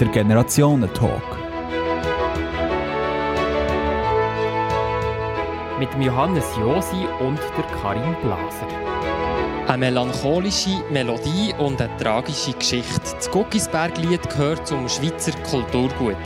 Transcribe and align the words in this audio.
der 0.00 0.08
Generationentalk. 0.08 1.22
Mit 5.78 5.92
dem 5.92 6.00
Johannes 6.00 6.46
Josi 6.58 7.06
und 7.20 7.38
der 7.56 7.64
Karin 7.82 8.16
Blaser. 8.22 8.66
Eine 9.68 9.78
melancholische 9.78 10.82
Melodie 10.90 11.52
und 11.58 11.82
eine 11.82 11.94
tragische 11.98 12.52
Geschichte. 12.54 12.98
Das 13.14 13.30
Guckisberglied 13.30 14.28
gehört 14.30 14.66
zum 14.66 14.88
Schweizer 14.88 15.32
Kulturgut. 15.42 16.16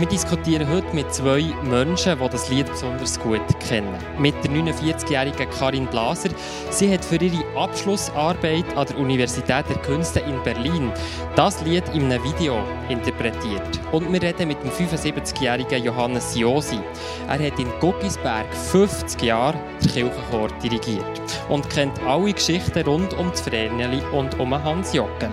Wir 0.00 0.08
diskutieren 0.08 0.66
heute 0.66 0.96
mit 0.96 1.12
zwei 1.12 1.52
Menschen, 1.62 2.18
die 2.18 2.28
das 2.30 2.48
Lied 2.48 2.64
besonders 2.70 3.20
gut 3.20 3.42
kennen. 3.60 3.94
Mit 4.18 4.34
der 4.42 4.50
49-jährigen 4.50 5.50
Karin 5.50 5.86
Blaser. 5.88 6.30
Sie 6.70 6.90
hat 6.90 7.04
für 7.04 7.16
ihre 7.16 7.44
Abschlussarbeit 7.54 8.64
an 8.78 8.86
der 8.86 8.96
Universität 8.96 9.68
der 9.68 9.76
Künste 9.82 10.20
in 10.20 10.42
Berlin 10.42 10.90
das 11.36 11.62
Lied 11.64 11.84
in 11.92 12.04
einem 12.04 12.24
Video 12.24 12.62
interpretiert. 12.88 13.60
Und 13.92 14.10
wir 14.10 14.22
reden 14.22 14.48
mit 14.48 14.56
dem 14.62 14.70
75-jährigen 14.70 15.84
Johannes 15.84 16.34
Josi. 16.34 16.80
Er 17.28 17.46
hat 17.46 17.58
in 17.58 17.68
Guckisberg 17.78 18.46
50 18.54 19.20
Jahre 19.20 19.58
den 19.82 19.90
Kirchenchor 19.90 20.48
dirigiert 20.62 21.04
und 21.50 21.68
kennt 21.68 22.00
alle 22.06 22.32
Geschichten 22.32 22.86
rund 22.86 23.12
um 23.18 23.30
das 23.32 23.42
Vreneli 23.42 24.00
und 24.12 24.40
um 24.40 24.54
Hans 24.64 24.94
Jocken. 24.94 25.30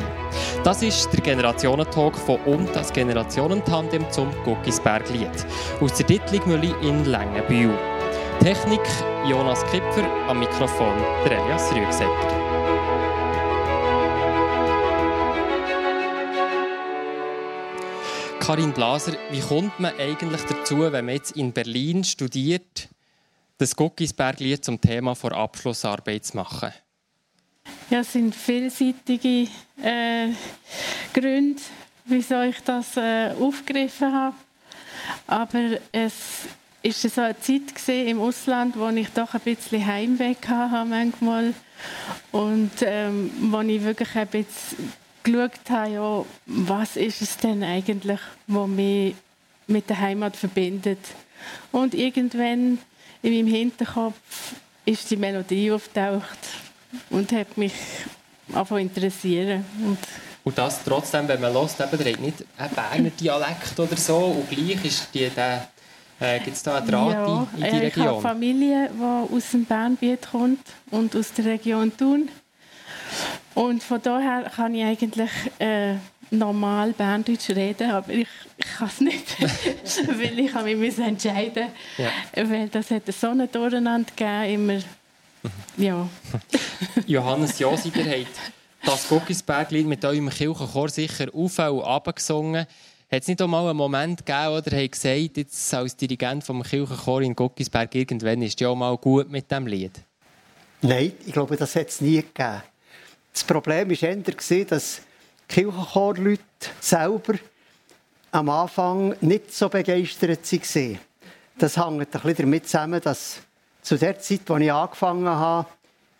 Das 0.64 0.82
ist 0.82 1.14
der 1.14 1.22
Generationentalk 1.22 2.18
von 2.18 2.40
und 2.42 2.76
das 2.76 2.92
Generationentandem 2.92 4.10
zum 4.12 4.30
Guckisberg-Lied 4.58 5.46
aus 5.80 5.94
der 5.94 6.06
Dittligmühle 6.06 6.76
in 6.82 7.06
Längenbühl. 7.06 7.78
Technik 8.42 8.82
Jonas 9.28 9.64
Kipfer, 9.72 10.06
am 10.28 10.40
Mikrofon 10.40 10.98
der 11.26 11.38
Elias 11.38 11.72
Rügsetter. 11.74 12.48
Karin 18.40 18.72
Blaser, 18.72 19.14
wie 19.32 19.42
kommt 19.42 19.80
man 19.80 19.94
eigentlich 20.00 20.42
dazu, 20.44 20.80
wenn 20.80 21.06
man 21.06 21.16
jetzt 21.16 21.36
in 21.36 21.52
Berlin 21.52 22.04
studiert, 22.04 22.88
das 23.58 23.76
Guckisberg-Lied 23.76 24.64
zum 24.64 24.80
Thema 24.80 25.16
vor 25.16 25.34
Abschlussarbeit 25.34 26.26
zu 26.26 26.38
machen? 26.38 26.72
Ja, 27.90 28.00
es 28.00 28.14
sind 28.14 28.34
vielseitige 28.34 29.50
äh, 29.84 30.30
Gründe, 31.14 31.62
wieso 32.06 32.42
ich 32.44 32.60
das 32.62 32.96
äh, 32.96 33.32
aufgegriffen 33.38 34.14
habe. 34.14 34.36
Aber 35.26 35.80
es 35.92 36.14
ist 36.84 37.02
so 37.02 37.22
eine 37.22 37.40
Zeit 37.40 37.88
im 37.88 38.22
Ausland, 38.22 38.78
wo 38.78 38.88
ich 38.90 39.10
doch 39.10 39.34
ein 39.34 39.42
bisschen 39.42 39.86
Heimweh 39.86 40.36
hatte 40.48 40.86
manchmal 40.88 41.54
und 42.32 42.72
ähm, 42.82 43.32
wo 43.52 43.62
ich 43.62 43.84
wirklich 43.84 44.16
ein 44.16 44.28
bisschen 44.28 44.94
geschaut 45.24 45.70
habe, 45.70 45.92
ja, 45.92 46.26
was 46.46 46.96
ist 46.96 47.22
es 47.22 47.38
denn 47.38 47.64
eigentlich, 47.64 48.20
was 48.48 48.68
mich 48.68 49.16
mit 49.68 49.90
der 49.90 50.00
Heimat 50.00 50.36
verbindet. 50.36 51.00
Und 51.72 51.94
irgendwann 51.94 52.80
in 53.22 53.34
meinem 53.34 53.48
Hinterkopf 53.48 54.54
ist 54.86 55.12
die 55.12 55.18
Melodie 55.18 55.72
auftaucht 55.72 56.40
und 57.10 57.32
hat 57.34 57.58
mich 57.58 57.74
einfach 58.54 58.78
interessieren. 58.78 59.66
Und 59.84 60.00
und 60.48 60.58
das 60.58 60.82
trotzdem, 60.82 61.28
wenn 61.28 61.42
man 61.42 61.52
hört, 61.52 61.78
eben, 61.78 62.04
der 62.04 62.14
hat 62.14 62.22
nicht 62.22 62.46
einen 62.58 62.74
Berner 62.74 63.10
Dialekt 63.10 63.78
oder 63.78 63.98
so 63.98 64.18
und 64.18 64.50
gleich 64.50 64.86
ist 64.86 65.10
die, 65.14 65.28
der, 65.30 65.68
äh, 66.22 66.40
gibt 66.40 66.56
es 66.56 66.64
da 66.64 66.78
einen 66.78 66.88
Draht 66.88 67.12
ja, 67.12 67.48
in 67.58 67.64
die 67.64 67.78
Region? 67.78 68.06
Ich 68.06 68.12
habe 68.12 68.22
Familie, 68.22 68.90
die 68.94 69.36
aus 69.36 69.52
dem 69.52 69.66
Bernbiet 69.66 70.30
kommt 70.32 70.66
und 70.90 71.14
aus 71.18 71.34
der 71.34 71.44
Region 71.44 71.92
Thun. 71.98 72.30
Und 73.56 73.84
von 73.84 74.02
daher 74.02 74.44
kann 74.44 74.74
ich 74.74 74.86
eigentlich 74.86 75.32
äh, 75.60 75.96
normal 76.32 76.94
Berndeutsch 76.94 77.50
reden, 77.50 77.92
aber 77.92 78.14
ich, 78.14 78.30
ich 78.56 78.78
kann 78.78 78.88
es 78.88 79.02
nicht, 79.02 79.42
weil 80.18 80.40
ich 80.40 80.54
mich 80.54 80.78
mich 80.78 80.98
entscheiden 80.98 81.68
ja. 81.98 82.50
weil 82.50 82.70
das 82.70 82.90
hat 82.90 83.04
so 83.12 83.32
eine 83.32 83.50
Durcheinander 83.50 84.10
gegeben, 84.16 84.70
immer, 84.70 84.80
ja. 85.76 86.08
Johannes 87.06 87.60
Josi, 87.60 87.92
ihr 87.94 88.06
habt 88.06 88.57
das 88.88 89.10
Guckisberglied 89.10 89.86
mit 89.86 90.06
eurem 90.06 90.30
Kirchenchor 90.30 90.88
sicher 90.88 91.28
auf 91.34 91.60
und 91.60 92.16
gesungen. 92.16 92.66
Hat 93.12 93.22
es 93.22 93.28
nicht 93.28 93.42
auch 93.42 93.48
mal 93.48 93.68
einen 93.68 93.78
Moment 93.78 94.26
gegeben, 94.26 94.48
oder 94.48 94.82
ihr 94.82 94.88
gesagt, 94.88 95.36
jetzt 95.36 95.74
als 95.74 95.98
Dirigent 95.98 96.46
vom 96.46 96.64
Kirchenchor 96.64 97.22
in 97.22 97.36
Guckisberg, 97.36 97.94
irgendwann 97.94 98.42
ist 98.42 98.62
ja 98.62 98.70
auch 98.70 98.76
mal 98.78 98.96
gut 98.98 99.30
mit 99.30 99.52
dem 99.52 99.68
Lied? 99.68 99.92
Nein, 100.82 101.12
ich 101.26 101.34
glaube, 101.34 101.58
das 101.58 101.76
hat 101.76 101.90
es 101.90 102.00
nie 102.00 102.16
gegeben. 102.16 102.64
Das 103.34 103.44
Problem 103.44 103.90
war 103.90 104.02
eher, 104.02 104.66
dass 104.66 105.02
Kirchenchorleute 105.50 106.42
selber 106.80 107.34
am 108.32 108.50
Anfang 108.50 109.16
nicht 109.20 109.54
so 109.54 109.68
begeistert 109.68 110.50
waren. 110.50 111.00
Das 111.58 111.76
hängt 111.76 112.00
ein 112.02 112.08
bisschen 112.08 112.36
damit 112.38 112.68
zusammen, 112.68 113.02
dass 113.02 113.42
zu 113.82 113.98
der 113.98 114.18
Zeit, 114.20 114.50
als 114.50 114.62
ich 114.62 114.72
angefangen 114.72 115.28
habe, 115.28 115.68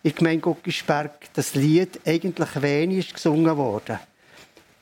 in 0.02 0.14
Gemeinde 0.14 0.40
Guckisberg, 0.40 1.32
das 1.34 1.54
Lied 1.54 2.00
eigentlich 2.06 2.62
wenig 2.62 3.12
gesungen 3.12 3.56
wurde. 3.56 4.00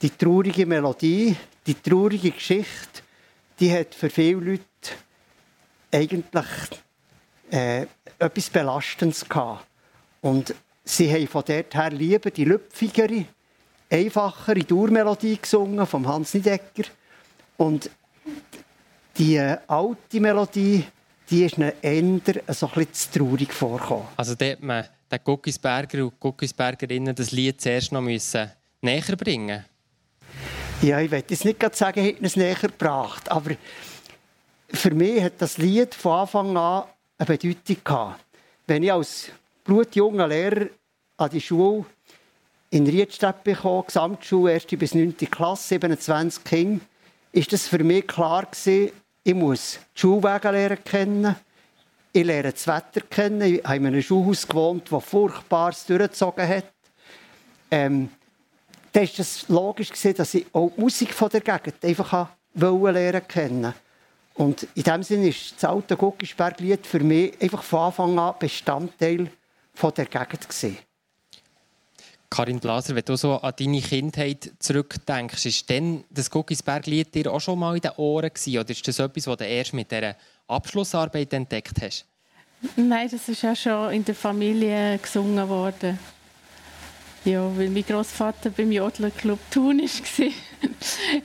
Die 0.02 0.10
traurige 0.10 0.66
Melodie, 0.66 1.34
die 1.66 1.74
traurige 1.74 2.30
Geschichte, 2.30 3.02
die 3.58 3.72
hat 3.72 3.94
für 3.94 4.10
viele 4.10 4.40
Leute 4.40 4.62
eigentlich 5.90 6.46
äh, 7.50 7.86
etwas 8.18 8.50
Belastendes 8.50 9.26
gehabt. 9.26 9.66
Und 10.20 10.54
sie 10.84 11.10
haben 11.10 11.28
von 11.28 11.44
dort 11.46 11.74
her 11.74 11.90
lieber 11.90 12.30
die 12.30 12.44
lüpfigere, 12.44 13.24
einfachere 13.90 14.60
Durmelodie 14.60 15.38
gesungen 15.40 15.86
vom 15.86 16.06
Hans 16.06 16.34
Niedecker. 16.34 16.84
Und 17.56 17.90
die 19.16 19.36
äh, 19.36 19.56
alte 19.66 20.20
Melodie, 20.20 20.84
die 21.30 21.44
ist 21.44 21.56
ihnen 21.56 21.72
eher 21.80 22.54
so 22.54 22.66
ein 22.66 22.72
bisschen 22.74 22.92
zu 22.92 23.18
traurig 23.18 23.52
vorgekommen. 23.52 24.08
Also 24.16 24.34
dort 24.34 24.62
man 24.62 24.84
den 25.10 25.20
Guckisberger 25.22 26.04
und 26.04 26.18
Guckisbergerinnen 26.18 27.14
das 27.14 27.30
Lied 27.30 27.60
zuerst 27.60 27.92
noch 27.92 28.00
müssen 28.00 28.50
näher 28.80 29.16
bringen 29.16 29.64
Ja, 30.82 31.00
ich 31.00 31.10
will 31.10 31.24
jetzt 31.28 31.44
nicht 31.44 31.76
sagen, 31.76 32.02
hätten 32.02 32.24
es 32.24 32.36
näher 32.36 32.54
gebracht, 32.54 33.30
aber 33.30 33.52
für 34.68 34.90
mich 34.90 35.22
hat 35.22 35.34
das 35.38 35.58
Lied 35.58 35.94
von 35.94 36.20
Anfang 36.20 36.56
an 36.56 36.84
eine 37.18 37.26
Bedeutung 37.26 37.76
gehabt. 37.82 38.24
Wenn 38.66 38.82
ich 38.82 38.92
als 38.92 39.30
blutjunger 39.64 40.28
Lehrer 40.28 40.66
an 41.16 41.30
die 41.30 41.40
Schule 41.40 41.84
in 42.70 42.86
Riedstedt 42.86 43.44
bekam, 43.44 43.84
Gesamtschule, 43.86 44.52
1. 44.52 44.66
bis 44.66 44.94
9. 44.94 45.16
Klasse, 45.30 45.68
27 45.68 46.44
Kinder, 46.44 46.84
ist 47.32 47.52
das 47.52 47.68
für 47.68 47.82
mich 47.82 48.06
klar 48.06 48.46
gewesen, 48.46 48.92
ich 49.22 49.34
muss 49.34 49.78
die 49.94 50.00
Schulwege 50.00 50.50
lernen 50.50 50.84
kennen, 50.84 51.36
ich 52.16 52.24
lerne 52.24 52.52
das 52.52 52.66
Wetter 52.66 53.02
kennen. 53.02 53.42
Ich 53.42 53.64
habe 53.64 53.76
in 53.76 53.86
einem 53.86 54.02
Schulhaus 54.02 54.48
gewohnt, 54.48 54.90
das 54.90 55.04
Furchtbares 55.04 55.84
durchgezogen 55.84 56.48
hat. 56.48 56.72
Ähm, 57.70 58.08
dann 58.92 59.02
war 59.02 59.18
es 59.18 59.48
logisch, 59.48 59.90
dass 59.90 60.34
ich 60.34 60.46
auch 60.52 60.72
die 60.74 60.80
Musik 60.80 61.12
von 61.12 61.28
der 61.28 61.42
Gegend 61.42 61.84
einfach 61.84 62.30
lernen 62.54 63.28
kennen 63.28 63.74
Und 64.34 64.62
in 64.74 64.82
diesem 64.82 65.02
Sinne 65.02 65.28
ist 65.28 65.54
das 65.56 65.64
alte 65.64 65.96
Guckisberglied 65.96 66.86
für 66.86 67.00
mich 67.00 67.40
einfach 67.42 67.62
von 67.62 67.80
Anfang 67.80 68.18
an 68.18 68.34
Bestandteil 68.38 69.30
von 69.74 69.92
der 69.92 70.06
Gegend. 70.06 70.48
Gewesen. 70.48 70.78
Karin 72.30 72.58
Blaser, 72.58 72.94
wenn 72.94 73.04
du 73.04 73.16
so 73.16 73.34
an 73.34 73.52
deine 73.58 73.80
Kindheit 73.80 74.52
zurückdenkst, 74.58 75.46
ist 75.46 75.68
denn 75.68 76.04
das 76.10 76.30
Guckisberglied 76.30 77.14
dir 77.14 77.32
auch 77.32 77.40
schon 77.40 77.58
mal 77.58 77.76
in 77.76 77.82
den 77.82 77.92
Ohren 77.98 78.30
gewesen, 78.32 78.58
oder 78.58 78.70
ist 78.70 78.88
das 78.88 78.98
etwas, 78.98 79.26
was 79.26 79.36
du 79.36 79.44
erst 79.44 79.74
mit 79.74 79.90
dieser 79.90 80.16
Abschlussarbeit 80.48 81.32
entdeckt 81.32 81.80
hast? 81.82 82.06
Nein, 82.76 83.08
das 83.10 83.28
ist 83.28 83.42
ja 83.42 83.54
schon 83.54 83.92
in 83.92 84.04
der 84.04 84.14
Familie 84.14 84.98
gesungen 84.98 85.48
worden. 85.48 85.98
Ja, 87.24 87.50
weil 87.56 87.68
mein 87.70 87.84
Großvater 87.84 88.50
beim 88.50 88.70
Jodlerclub 88.70 89.38
Thun 89.50 89.80
war, 89.80 90.26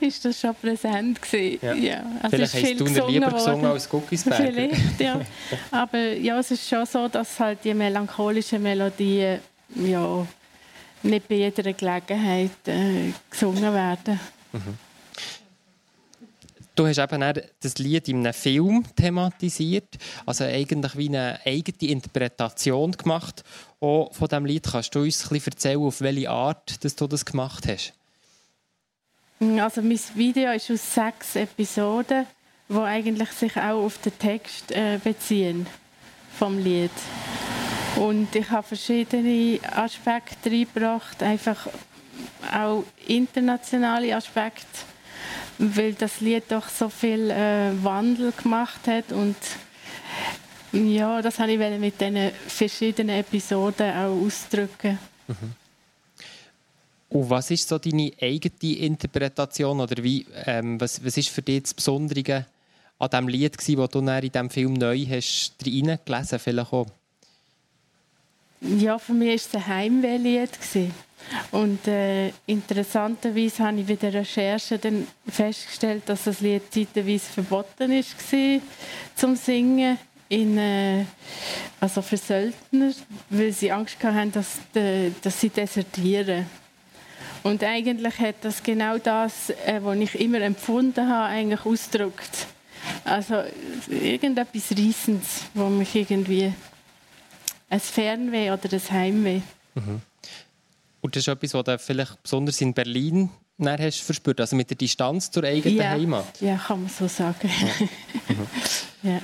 ist 0.00 0.24
das 0.24 0.40
schon 0.40 0.54
präsent 0.56 1.20
Ja. 1.32 1.74
ja. 1.74 2.02
Also 2.20 2.36
Vielleicht 2.36 2.54
hast 2.54 2.80
du 2.80 3.06
lieber 3.06 3.30
gesungen 3.30 3.66
als 3.66 3.88
Guckisberger. 3.88 4.52
Vielleicht, 4.52 5.00
ja. 5.00 5.20
Aber 5.70 6.12
ja, 6.14 6.40
es 6.40 6.50
ist 6.50 6.68
schon 6.68 6.84
so, 6.86 7.06
dass 7.06 7.38
halt 7.38 7.60
die 7.64 7.72
melancholischen 7.72 8.62
Melodien 8.62 9.38
ja, 9.76 10.26
nicht 11.04 11.28
bei 11.28 11.36
jeder 11.36 11.72
Gelegenheit 11.72 12.50
äh, 12.66 13.12
gesungen 13.30 13.72
werden. 13.72 14.18
Mhm. 14.52 14.91
Du 16.74 16.86
hast 16.86 16.98
eben 16.98 17.22
das 17.60 17.78
Lied 17.78 18.08
in 18.08 18.20
einem 18.20 18.32
Film 18.32 18.84
thematisiert, 18.96 19.98
also 20.24 20.44
eigentlich 20.44 20.96
wie 20.96 21.08
eine 21.08 21.38
eigene 21.44 21.92
Interpretation 21.92 22.92
gemacht. 22.92 23.44
Auch 23.78 24.12
von 24.14 24.28
diesem 24.28 24.46
Lied 24.46 24.66
kannst 24.70 24.94
du 24.94 25.00
uns 25.00 25.24
ein 25.24 25.28
bisschen 25.28 25.52
erzählen, 25.52 25.82
auf 25.82 26.00
welche 26.00 26.30
Art 26.30 26.82
dass 26.82 26.96
du 26.96 27.06
das 27.06 27.26
gemacht 27.26 27.68
hast? 27.68 27.92
Also 29.40 29.82
mein 29.82 30.00
Video 30.14 30.52
ist 30.52 30.70
aus 30.70 30.94
sechs 30.94 31.36
Episoden, 31.36 32.26
die 32.68 32.78
eigentlich 32.78 33.30
sich 33.32 33.56
auch 33.56 33.84
auf 33.84 33.98
den 33.98 34.16
Text 34.18 34.72
äh, 34.72 34.98
beziehen 35.02 35.66
vom 36.38 36.58
Lied. 36.58 36.90
Und 37.96 38.34
ich 38.34 38.48
habe 38.50 38.66
verschiedene 38.66 39.58
Aspekte 39.74 40.50
reingebracht, 40.50 41.22
einfach 41.22 41.68
auch 42.50 42.84
internationale 43.06 44.16
Aspekte 44.16 44.66
weil 45.58 45.94
das 45.94 46.20
Lied 46.20 46.44
doch 46.48 46.68
so 46.68 46.88
viel 46.88 47.30
äh, 47.30 47.72
Wandel 47.82 48.32
gemacht 48.32 48.86
hat 48.86 49.12
und 49.12 49.36
ja, 50.72 51.20
das 51.20 51.38
habe 51.38 51.52
ich 51.52 51.58
mit 51.78 52.00
diesen 52.00 52.30
verschiedenen 52.48 53.20
Episoden 53.20 53.90
auch 53.90 54.24
ausdrücken. 54.24 54.98
Mhm. 55.28 55.52
Und 57.10 57.28
was 57.28 57.50
ist 57.50 57.68
so 57.68 57.78
deine 57.78 58.10
eigene 58.20 58.76
Interpretation 58.76 59.80
oder 59.80 60.02
wie, 60.02 60.26
ähm, 60.46 60.80
was, 60.80 61.04
was 61.04 61.18
ist 61.18 61.28
für 61.28 61.42
dich 61.42 61.64
das 61.64 61.74
Besondere 61.74 62.46
an 62.98 63.10
dem 63.10 63.28
Lied 63.28 63.58
gewesen, 63.58 63.76
das 63.76 63.90
du 63.90 63.98
in 63.98 64.20
diesem 64.20 64.50
Film 64.50 64.72
neu 64.72 65.04
hast 65.10 65.54
reingelesen 65.62 66.38
vielleicht 66.38 66.72
auch? 66.72 66.86
Ja, 68.62 68.98
für 68.98 69.12
mich 69.12 69.28
war 69.28 69.34
es 69.34 69.54
ein 69.54 69.66
Heimwehlied. 69.66 70.50
Und 71.50 71.86
äh, 71.88 72.30
interessanterweise 72.46 73.64
habe 73.64 73.80
ich 73.80 73.86
bei 73.86 73.96
der 73.96 74.14
Recherche 74.14 74.78
dann 74.78 75.06
festgestellt, 75.26 76.02
dass 76.06 76.24
das 76.24 76.40
Lied 76.40 76.62
zeitweise 76.72 77.32
verboten 77.32 77.90
war 77.90 78.60
zum 79.14 79.36
Singen 79.36 79.98
in, 80.28 80.56
äh, 80.56 81.04
also 81.80 82.00
für 82.00 82.16
Söldner, 82.16 82.92
weil 83.28 83.52
sie 83.52 83.70
Angst 83.70 84.02
hatten, 84.02 84.32
dass, 84.32 84.60
äh, 84.74 85.10
dass 85.22 85.40
sie 85.40 85.50
desertieren. 85.50 86.46
Und 87.42 87.62
eigentlich 87.64 88.18
hat 88.18 88.36
das 88.42 88.62
genau 88.62 88.98
das, 88.98 89.50
äh, 89.50 89.80
was 89.82 89.98
ich 89.98 90.20
immer 90.20 90.40
empfunden 90.40 91.08
habe, 91.08 91.26
eigentlich 91.26 91.66
ausgedrückt. 91.66 92.46
Also 93.04 93.42
irgendetwas 93.88 94.70
Reissendes, 94.70 95.44
wo 95.54 95.68
mich 95.68 95.94
irgendwie 95.94 96.52
ein 97.68 97.80
Fernweh 97.80 98.50
oder 98.50 98.72
ein 98.72 98.90
Heimweh. 98.90 99.40
Mhm. 99.74 100.02
Und 101.02 101.16
das 101.16 101.24
ist 101.24 101.28
etwas, 101.28 101.52
was 101.52 101.64
du 101.64 101.78
vielleicht 101.78 102.22
besonders 102.22 102.60
in 102.60 102.72
Berlin 102.72 103.28
hast 103.60 104.00
verspürt, 104.00 104.40
also 104.40 104.56
mit 104.56 104.70
der 104.70 104.76
Distanz 104.76 105.30
zur 105.30 105.44
eigenen 105.44 105.76
ja. 105.76 105.90
Heimat. 105.90 106.40
Ja, 106.40 106.56
kann 106.56 106.82
man 106.82 106.90
so 106.90 107.06
sagen. 107.06 107.50
Ja. 107.60 107.86
Mhm. 108.34 108.46
ja. 109.10 109.20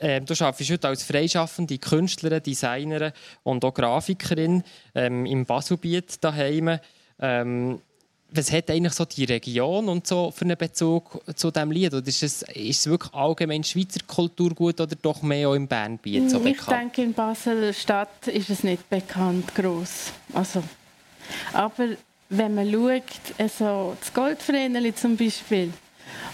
Ähm, 0.00 0.24
du 0.24 0.32
arbeitest 0.32 0.70
heute 0.70 0.88
als 0.88 1.02
freischaffende 1.02 1.78
Künstlerin, 1.78 2.42
Designerin 2.42 3.12
und 3.42 3.64
auch 3.64 3.74
Grafikerin 3.74 4.62
ähm, 4.94 5.26
im 5.26 5.44
Baselbiet 5.44 6.24
daheim. 6.24 6.78
Ähm, 7.18 7.80
was 8.32 8.52
hat 8.52 8.70
eigentlich 8.70 8.92
so 8.92 9.04
die 9.04 9.24
Region 9.24 9.88
und 9.88 10.06
so 10.06 10.30
für 10.30 10.44
einen 10.44 10.56
Bezug 10.56 11.20
zu 11.36 11.50
diesem 11.50 11.70
Lied? 11.72 11.92
Oder 11.92 12.06
ist 12.06 12.22
es, 12.22 12.42
ist 12.42 12.80
es 12.80 12.86
wirklich 12.86 13.12
allgemein 13.12 13.64
Schweizer 13.64 14.00
Kulturgut 14.06 14.80
oder 14.80 14.94
doch 14.94 15.20
mehr 15.22 15.48
auch 15.48 15.54
im 15.54 15.66
Bernbiet 15.66 16.30
so 16.30 16.38
bekannt? 16.38 16.60
Ich 16.60 16.66
denke, 16.66 17.02
in 17.02 17.12
Basel-Stadt 17.12 18.28
ist 18.28 18.48
es 18.48 18.62
nicht 18.62 18.88
bekannt, 18.88 19.54
gross. 19.54 20.12
Also, 20.32 20.62
aber 21.52 21.88
wenn 22.28 22.54
man 22.54 22.70
schaut, 22.70 23.02
also 23.38 23.96
das 23.98 24.12
Goldvreneli 24.12 24.94
zum 24.94 25.16
Beispiel, 25.16 25.72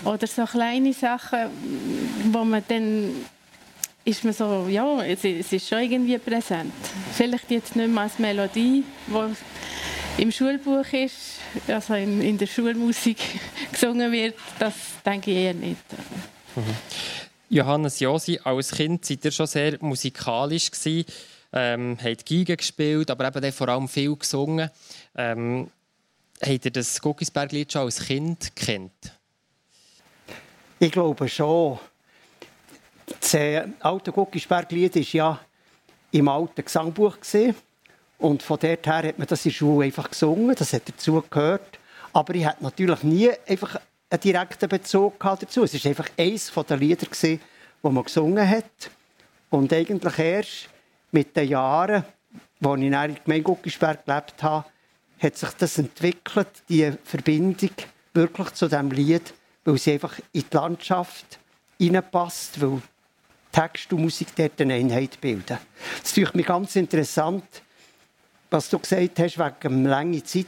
oder 0.05 0.27
so 0.27 0.45
kleine 0.45 0.93
Sachen, 0.93 1.51
wo 2.33 2.45
man 2.45 2.63
dann 2.69 3.15
ist 4.05 4.23
man 4.23 4.33
so, 4.33 4.67
ja, 4.69 5.03
es, 5.03 5.25
ist 5.25 5.69
schon 5.69 5.81
irgendwie 5.81 6.17
präsent. 6.19 6.73
Vielleicht 7.13 7.51
jetzt 7.51 7.75
nicht 7.75 7.89
mehr 7.89 8.05
als 8.05 8.19
Melodie, 8.21 8.85
die 9.09 10.23
im 10.23 10.31
Schulbuch 10.31 10.87
ist, 10.93 11.41
also 11.67 11.95
in, 11.95 12.21
in 12.23 12.39
der 12.39 12.47
Schulmusik 12.47 13.19
gesungen 13.73 14.13
wird, 14.13 14.37
das 14.61 14.75
denke 15.05 15.33
ich 15.33 15.37
eher 15.39 15.55
nicht. 15.55 15.83
Mhm. 16.55 16.63
Johannes 17.49 17.99
Josi, 17.99 18.39
als 18.45 18.71
Kind 18.71 19.05
seid 19.05 19.25
ihr 19.25 19.33
schon 19.33 19.47
sehr 19.47 19.77
musikalisch 19.81 20.71
gewesen, 20.71 21.05
ähm, 21.57 21.97
habt 22.03 22.27
Geige 22.27 22.57
gespielt, 22.57 23.11
aber 23.11 23.35
eben 23.35 23.53
vor 23.53 23.69
allem 23.69 23.89
viel 23.89 24.15
gesungen. 24.15 24.71
Ähm, 25.17 25.71
habt 26.43 26.65
ihr 26.67 26.71
das 26.71 27.01
Guckisberg-Lied 27.01 27.73
schon 27.73 27.83
als 27.83 28.01
Kind 28.05 28.55
kennt? 28.55 29.13
Ich 30.79 30.93
glaube 30.93 31.29
schon. 31.29 31.79
Das 33.21 33.35
äh, 33.35 33.67
alte 33.81 34.13
Guckisberg-Lied 34.13 34.97
war 34.97 35.03
ja 35.03 35.41
im 36.11 36.29
alten 36.29 36.65
Gesangbuch. 36.65 37.19
Gewesen. 37.21 37.55
Und 38.19 38.43
von 38.43 38.59
dort 38.61 38.87
her 38.87 39.03
hat 39.09 39.19
man 39.19 39.27
das 39.27 39.45
in 39.45 39.51
der 39.51 39.57
Schule 39.57 39.87
einfach 39.87 40.11
gesungen, 40.11 40.55
das 40.55 40.73
hat 40.73 40.89
dazu 40.89 41.23
gehört. 41.29 41.79
Aber 42.13 42.35
ich 42.35 42.47
hatte 42.47 42.65
natürlich 42.65 43.03
nie 43.03 43.31
einfach 43.47 43.81
einen 44.09 44.21
direkten 44.21 44.69
Bezug 44.69 45.19
dazu. 45.19 45.65
Es 45.65 45.75
war 45.75 45.91
einfach 45.91 46.09
eines 46.17 46.53
der 46.53 46.77
Lieder, 46.77 47.07
die 47.23 47.41
man 47.83 48.05
gesungen 48.05 48.49
hat. 48.49 48.91
Und 49.51 49.73
eigentlich 49.73 50.19
erst 50.19 50.69
mit 51.17 51.35
den 51.35 51.49
Jahren, 51.49 52.05
als 52.63 52.79
ich 52.79 52.85
in 52.85 52.93
der 52.93 53.09
Gemeinde 53.09 53.43
Guckisberg 53.43 54.05
gelebt 54.05 54.43
habe, 54.43 54.67
hat 55.19 55.35
sich 55.35 55.49
das 55.53 55.79
entwickelt, 55.79 56.49
die 56.69 56.93
Verbindung 57.05 57.71
wirklich 58.13 58.51
zu 58.51 58.69
diesem 58.69 58.91
Lied, 58.91 59.33
weil 59.65 59.79
sie 59.79 59.93
einfach 59.93 60.19
in 60.33 60.45
die 60.53 60.55
Landschaft 60.55 61.39
hineinpasst, 61.79 62.61
weil 62.61 62.83
Text 63.51 63.91
und 63.95 64.03
Musik 64.03 64.29
dort 64.37 64.61
eine 64.61 64.75
Einheit 64.75 65.19
bilden. 65.19 65.57
Das 66.03 66.15
ist 66.15 66.35
mich 66.35 66.47
ganz 66.47 66.77
interessant, 66.77 67.63
was 68.51 68.69
du 68.69 68.79
gesagt 68.79 69.19
hast 69.19 69.39
wegen 69.39 69.57
dem 69.63 69.87
lange 69.87 70.23
Zeit, 70.23 70.47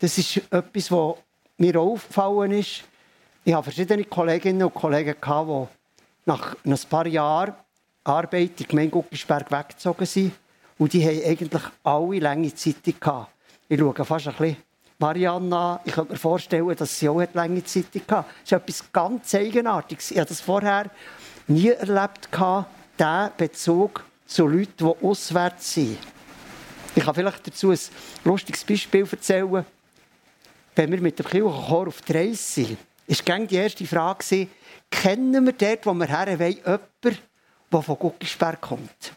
das 0.00 0.18
ist 0.18 0.38
etwas, 0.50 0.90
was 0.90 1.14
mir 1.58 1.78
aufgefallen 1.78 2.50
ist. 2.50 2.82
Ich 3.44 3.54
habe 3.54 3.62
verschiedene 3.62 4.02
Kolleginnen 4.02 4.64
und 4.64 4.74
Kollegen, 4.74 5.14
die 5.14 5.66
nach 6.24 6.56
ein 6.64 6.78
paar 6.90 7.06
Jahren 7.06 7.54
Arbeit 8.06 8.60
in 8.60 8.68
Gemeinde 8.68 8.90
Guckisberg 8.90 9.50
weggezogen 9.50 10.06
sind. 10.06 10.32
Und 10.78 10.92
die 10.92 11.04
haben 11.04 11.24
eigentlich 11.24 11.62
alle 11.82 12.18
lange 12.18 12.54
Zeit. 12.54 12.76
Ich 12.86 12.94
schaue 13.00 14.04
fast 14.04 14.28
ein 14.28 14.34
bisschen 14.34 14.56
Marianne 14.98 15.56
an. 15.56 15.80
Ich 15.84 15.92
könnte 15.92 16.12
mir 16.12 16.18
vorstellen, 16.18 16.76
dass 16.76 16.98
sie 16.98 17.08
auch 17.08 17.22
lange 17.34 17.64
Zeit 17.64 17.86
hatte. 17.94 18.06
Das 18.08 18.26
ist 18.44 18.52
etwas 18.52 18.92
ganz 18.92 19.34
Eigenartiges. 19.34 20.10
Ich 20.10 20.18
habe 20.18 20.28
das 20.28 20.40
vorher 20.40 20.90
nie 21.46 21.68
erlebt, 21.68 22.28
diesen 22.32 23.30
Bezug 23.36 24.04
zu 24.26 24.46
Leuten, 24.46 24.72
die 24.78 25.04
auswärts 25.06 25.74
sind. 25.74 25.98
Ich 26.94 27.04
kann 27.04 27.14
vielleicht 27.14 27.46
dazu 27.46 27.70
ein 27.70 27.78
lustiges 28.24 28.64
Beispiel 28.64 29.06
erzählen. 29.10 29.64
Wenn 30.74 30.90
wir 30.90 31.00
mit 31.00 31.18
dem 31.18 31.26
Kirchenchor 31.26 31.88
auf 31.88 32.00
der 32.02 32.16
Reise 32.16 32.36
sind, 32.36 32.78
war 33.28 33.38
die 33.38 33.54
erste 33.54 33.86
Frage, 33.86 34.48
kennen 34.90 35.44
wir 35.44 35.52
dort, 35.52 35.86
wo 35.86 35.94
wir 35.94 36.06
her 36.06 36.38
wollen, 36.38 36.52
jemanden, 36.52 37.18
der 37.72 37.82
von 37.82 37.98
Guckisberg 37.98 38.60
kommt? 38.60 39.12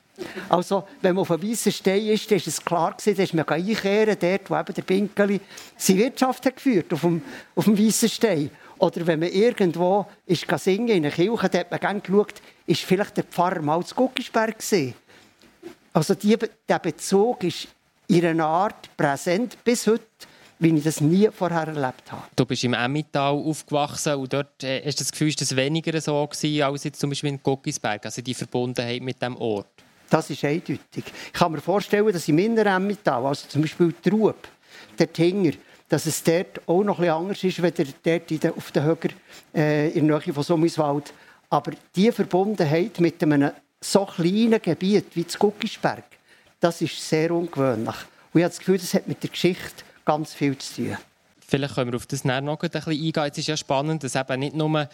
Also, 0.49 0.87
wenn 1.01 1.15
man 1.15 1.21
auf 1.21 1.31
einem 1.31 1.49
weißen 1.49 1.71
Stein 1.71 2.05
ist, 2.07 2.31
ist 2.31 2.47
es 2.47 2.63
klar 2.63 2.93
gewesen, 2.93 3.17
dass 3.17 3.33
man 3.33 3.47
einkehren 3.47 4.17
dort, 4.19 4.49
wo 4.49 4.57
eben 4.57 4.73
der 4.73 4.81
Pinkeli 4.81 5.39
seine 5.77 5.99
Wirtschaft 5.99 6.45
hat 6.45 6.55
geführt, 6.55 6.91
auf 6.91 7.01
dem, 7.01 7.21
dem 7.55 7.77
weißen 7.77 8.09
Stein. 8.09 8.51
Oder 8.79 9.06
wenn 9.07 9.19
man 9.19 9.29
irgendwo 9.29 10.06
ist 10.25 10.45
singen 10.59 10.89
in 10.89 11.06
einer 11.06 11.13
Kirche, 11.13 11.49
da 11.49 11.59
hat 11.59 11.71
man 11.71 11.79
gerne 11.79 12.01
geschaut, 12.01 12.35
ist 12.65 12.81
vielleicht 12.81 13.18
der 13.18 13.25
Pfarrer 13.25 13.61
mal 13.61 13.83
zu 13.85 13.95
Guckisberg 13.95 14.57
gewesen. 14.57 14.94
Also 15.94 16.15
die, 16.15 16.37
der 16.68 16.79
Bezug 16.79 17.44
ist 17.44 17.68
in 18.07 18.25
einer 18.25 18.45
Art 18.45 18.95
präsent 18.95 19.57
bis 19.63 19.85
heute, 19.87 20.03
wie 20.59 20.75
ich 20.75 20.83
das 20.83 20.99
nie 20.99 21.30
vorher 21.31 21.68
erlebt 21.68 22.11
habe. 22.11 22.23
Du 22.35 22.45
bist 22.45 22.63
im 22.66 22.73
Emmental 22.73 23.33
aufgewachsen 23.33 24.16
und 24.16 24.31
dort 24.33 24.63
äh, 24.63 24.83
hast 24.85 24.99
du 24.99 25.04
das 25.04 25.11
Gefühl, 25.11 25.31
dass 25.31 25.51
es 25.51 25.56
weniger 25.56 25.99
so 26.01 26.13
war 26.13 26.68
als 26.68 26.83
jetzt 26.83 26.99
zum 26.99 27.09
Beispiel 27.09 27.30
in 27.30 27.42
Guckisberg, 27.42 28.06
also 28.06 28.21
die 28.21 28.33
Verbundenheit 28.33 29.01
mit 29.01 29.21
dem 29.21 29.37
Ort. 29.37 29.68
Das 30.09 30.30
ist 30.30 30.44
eindeutig. 30.44 30.80
Ich 30.95 31.33
kann 31.33 31.51
mir 31.51 31.61
vorstellen, 31.61 32.11
dass 32.11 32.28
im 32.28 32.39
inneren 32.39 32.83
Emmental, 32.83 33.25
also 33.25 33.47
zum 33.47 33.61
Beispiel 33.61 33.94
die 34.04 34.09
Ruhe, 34.09 34.35
der 34.97 35.11
Tinger, 35.13 35.54
dass 35.87 36.06
es 36.06 36.21
dort 36.23 36.68
auch 36.68 36.83
noch 36.83 36.99
etwas 36.99 37.16
anders 37.16 37.44
ist, 37.44 37.59
als 37.59 37.73
dort 38.04 38.57
auf 38.57 38.71
den 38.71 38.83
Höger 38.83 39.09
äh, 39.56 39.89
in 39.89 40.07
der 40.07 40.19
Nähe 40.19 40.33
von 40.33 40.44
Sommiswald. 40.44 41.13
Aber 41.49 41.71
diese 41.95 42.11
Verbundenheit 42.11 42.99
mit 42.99 43.23
einem 43.23 43.51
so 43.80 44.06
kleinen 44.06 44.61
Gebiet 44.61 45.06
wie 45.16 45.23
das 45.23 45.39
Guckisberg, 45.39 46.04
das 46.59 46.81
ist 46.81 47.07
sehr 47.07 47.31
ungewöhnlich. 47.31 47.95
Und 48.33 48.39
ich 48.39 48.44
habe 48.44 48.49
das 48.49 48.59
Gefühl, 48.59 48.78
das 48.78 48.94
hat 48.94 49.07
mit 49.07 49.23
der 49.23 49.30
Geschichte 49.30 49.83
ganz 50.09 50.33
viel 50.33 50.57
zu 50.57 50.75
tun. 50.75 50.97
Vielleicht 51.39 51.75
können 51.75 51.92
wir 51.92 51.97
auf 51.97 52.07
das 52.07 52.23
noch 52.23 52.33
ein 52.35 52.57
bisschen 52.57 52.92
eingehen. 52.92 53.30
Es 53.31 53.37
ist 53.37 53.47
ja 53.47 53.56
spannend, 53.56 54.04
dass 54.04 54.16
eben 54.16 54.39
nicht 54.39 54.56
nur, 54.56 54.89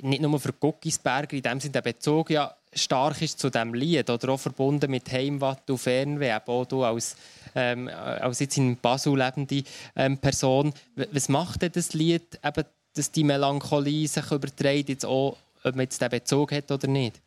nicht 0.00 0.20
nur 0.20 0.38
für 0.38 0.52
Guckisberger 0.52 1.34
in 1.34 1.42
dem 1.42 1.60
Sinne 1.60 1.72
der 1.72 1.82
Bezug 1.82 2.28
ja 2.28 2.54
stark 2.72 3.22
ist 3.22 3.38
zu 3.38 3.48
diesem 3.48 3.72
Lied 3.72 4.10
oder 4.10 4.28
auch 4.30 4.40
verbunden 4.40 4.90
mit 4.90 5.10
Heimwatt 5.10 5.68
und 5.70 5.78
Fernweh, 5.78 6.38
auch 6.46 6.66
du 6.66 6.84
als, 6.84 7.16
ähm, 7.54 7.88
als 7.88 8.40
jetzt 8.40 8.58
in 8.58 8.76
Basel 8.76 9.16
lebende 9.16 9.62
ähm, 9.96 10.18
Person. 10.18 10.74
Was 10.94 11.30
macht 11.30 11.62
denn 11.62 11.72
das 11.72 11.94
Lied, 11.94 12.38
eben, 12.44 12.64
dass 12.94 13.10
die 13.10 13.24
Melancholie 13.24 14.08
sich 14.08 14.30
überträgt, 14.30 14.90
jetzt 14.90 15.06
auch, 15.06 15.38
ob 15.64 15.74
man 15.74 15.84
jetzt 15.84 16.02
den 16.02 16.10
Bezug 16.10 16.52
hat 16.52 16.70
oder 16.70 16.86
nicht? 16.86 17.20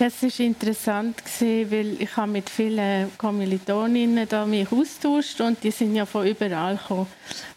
Es 0.00 0.22
war 0.22 0.46
interessant, 0.46 1.16
weil 1.40 2.00
ich 2.00 2.16
habe 2.16 2.30
mit 2.30 2.48
vielen 2.48 3.10
Kommilitoninnen 3.18 4.28
da 4.28 4.46
mich 4.46 4.70
austauscht 4.70 5.40
und 5.40 5.62
die 5.62 5.72
sind 5.72 5.96
ja 5.96 6.06
von 6.06 6.26
überall 6.26 6.76
gekommen. 6.76 7.08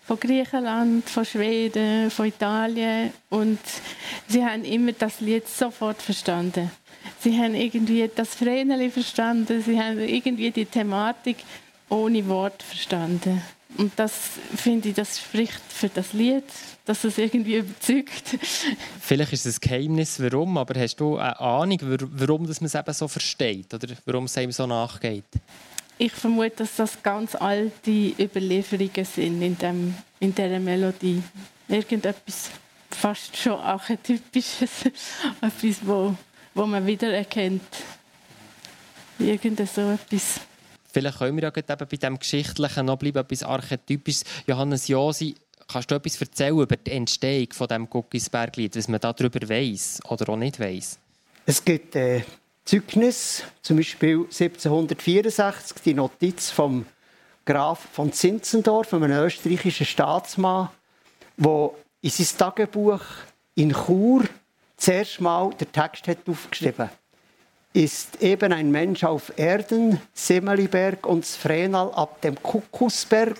Von 0.05 0.19
Griechenland, 0.19 1.07
von 1.07 1.23
Schweden, 1.23 2.09
von 2.09 2.25
Italien 2.25 3.11
und 3.29 3.59
sie 4.27 4.43
haben 4.43 4.63
immer 4.63 4.91
das 4.93 5.21
Lied 5.21 5.47
sofort 5.47 6.01
verstanden. 6.01 6.71
Sie 7.19 7.37
haben 7.37 7.53
irgendwie 7.53 8.09
das 8.13 8.33
Vreneli 8.33 8.89
verstanden, 8.89 9.61
sie 9.61 9.79
haben 9.79 9.99
irgendwie 9.99 10.49
die 10.49 10.65
Thematik 10.65 11.37
ohne 11.91 12.27
Wort 12.27 12.63
verstanden. 12.63 13.41
Und 13.77 13.93
das 13.95 14.13
finde 14.55 14.89
ich, 14.89 14.95
das 14.95 15.19
spricht 15.19 15.61
für 15.69 15.89
das 15.89 16.13
Lied, 16.13 16.43
dass 16.85 17.03
es 17.03 17.17
irgendwie 17.17 17.57
überzeugt. 17.57 18.37
Vielleicht 18.99 19.33
ist 19.33 19.45
es 19.45 19.57
ein 19.57 19.61
Geheimnis, 19.61 20.19
warum, 20.19 20.57
aber 20.57 20.79
hast 20.79 20.97
du 20.99 21.17
eine 21.17 21.39
Ahnung, 21.39 21.79
warum 21.81 22.43
man 22.43 22.51
es 22.51 22.75
eben 22.75 22.93
so 22.93 23.07
versteht 23.07 23.73
oder 23.73 23.87
warum 24.05 24.25
es 24.25 24.37
einem 24.37 24.51
so 24.51 24.65
nachgeht? 24.67 25.25
Ich 25.97 26.11
vermute, 26.11 26.57
dass 26.57 26.75
das 26.77 27.01
ganz 27.01 27.35
alte 27.35 27.91
Überlieferungen 27.91 29.05
sind 29.05 29.41
in, 29.41 29.57
dem, 29.57 29.95
in 30.19 30.33
dieser 30.33 30.59
Melodie. 30.59 31.21
Irgendetwas 31.67 32.49
fast 32.89 33.37
schon 33.37 33.59
archetypisches, 33.59 34.85
etwas, 35.41 35.77
wo, 35.83 36.15
wo 36.53 36.65
man 36.65 36.85
wiedererkennt. 36.85 37.61
Irgend 39.19 39.59
so 39.69 39.91
etwas. 39.91 40.41
Vielleicht 40.91 41.19
können 41.19 41.37
wir 41.37 41.43
ja 41.43 41.49
eben 41.55 41.87
bei 41.89 41.97
dem 41.97 42.19
Geschichtlichen 42.19 42.85
noch 42.85 42.97
bleiben, 42.97 43.19
etwas 43.19 43.43
Archetypisches. 43.43 44.23
Johannes 44.45 44.87
Josi, 44.87 45.35
kannst 45.67 45.89
du 45.89 45.95
etwas 45.95 46.19
erzählen 46.19 46.59
über 46.59 46.75
die 46.75 46.91
Entstehung 46.91 47.47
von 47.51 47.67
dem 47.67 47.89
Guckisberglied, 47.89 48.75
was 48.75 48.87
man 48.87 48.99
darüber 48.99 49.47
weiß 49.47 50.01
oder 50.09 50.29
auch 50.29 50.37
nicht 50.37 50.59
weiß? 50.59 50.99
Es 51.45 51.63
gibt 51.63 51.95
äh, 51.95 52.23
Zeugnis, 52.65 53.43
zum 53.61 53.77
Beispiel 53.77 54.19
1764 54.19 55.77
die 55.83 55.93
Notiz 55.93 56.51
vom 56.51 56.85
Graf 57.45 57.87
von 57.91 58.13
Zinzendorf, 58.13 58.93
einem 58.93 59.11
österreichischen 59.11 59.85
Staatsmann, 59.85 60.69
der 61.37 61.71
in 62.01 62.09
sein 62.09 62.37
Tagebuch 62.37 63.01
in 63.55 63.73
Chur 63.73 64.25
zuerst 64.77 65.21
mal 65.21 65.51
den 65.51 65.71
Text 65.71 66.07
hat 66.07 66.19
aufgeschrieben 66.27 66.85
hat 66.85 67.00
ist 67.73 68.21
eben 68.21 68.51
ein 68.51 68.69
Mensch 68.69 69.03
auf 69.03 69.31
Erden, 69.37 70.01
Semeliberg 70.13 71.05
und 71.05 71.25
Vrenal 71.25 71.91
ab 71.93 72.21
dem 72.21 72.41
Kuckusberg 72.41 73.37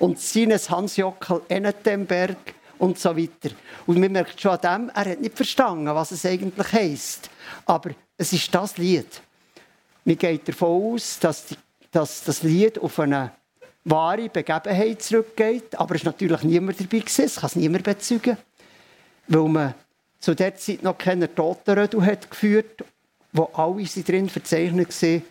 und 0.00 0.18
Sines 0.18 0.68
Hansjockel 0.68 1.42
Ennetemberg 1.48 2.36
und 2.78 2.98
so 2.98 3.16
weiter. 3.16 3.54
Und 3.86 4.00
man 4.00 4.12
merkt 4.12 4.40
schon 4.40 4.52
an 4.52 4.60
dem, 4.60 4.90
er 4.94 5.12
hat 5.12 5.20
nicht 5.20 5.36
verstanden, 5.36 5.86
was 5.86 6.10
es 6.10 6.26
eigentlich 6.26 6.72
heisst. 6.72 7.30
Aber 7.66 7.90
es 8.16 8.32
ist 8.32 8.52
das 8.52 8.76
Lied. 8.78 9.20
Man 10.04 10.18
geht 10.18 10.48
davon 10.48 10.94
aus, 10.94 11.18
dass, 11.20 11.46
die, 11.46 11.56
dass 11.92 12.24
das 12.24 12.42
Lied 12.42 12.78
auf 12.78 12.98
eine 12.98 13.32
wahre 13.84 14.28
Begebenheit 14.28 15.02
zurückgeht. 15.02 15.78
Aber 15.78 15.94
es 15.94 16.00
ist 16.00 16.06
natürlich 16.06 16.42
niemand 16.42 16.80
dabei 16.80 16.98
gewesen, 16.98 17.24
es 17.24 17.36
kann 17.36 17.46
es 17.46 17.56
niemand 17.56 17.84
bezeugen. 17.84 18.36
Weil 19.28 19.48
man 19.48 19.74
zu 20.18 20.34
der 20.34 20.56
Zeit 20.56 20.82
noch 20.82 20.98
keine 20.98 21.32
Totenrödel 21.32 22.04
hat 22.04 22.28
geführt 22.28 22.84
wo 23.38 23.48
alle 23.52 23.84
drin 23.84 24.28
verzeichnet 24.28 24.92
sind, 24.92 25.22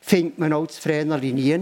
findet 0.00 0.38
man 0.38 0.52
auch 0.52 0.68
das 0.68 0.78
Vreneli 0.78 1.32
nie. 1.32 1.58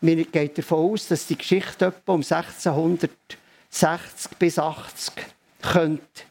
Man 0.00 0.26
geht 0.32 0.56
davon 0.56 0.92
aus, 0.92 1.08
dass 1.08 1.26
die 1.26 1.36
Geschichte 1.36 1.84
etwa 1.86 2.12
um 2.14 2.22
1660 2.22 4.30
bis 4.38 4.58
80 4.58 5.12
könnte 5.60 6.22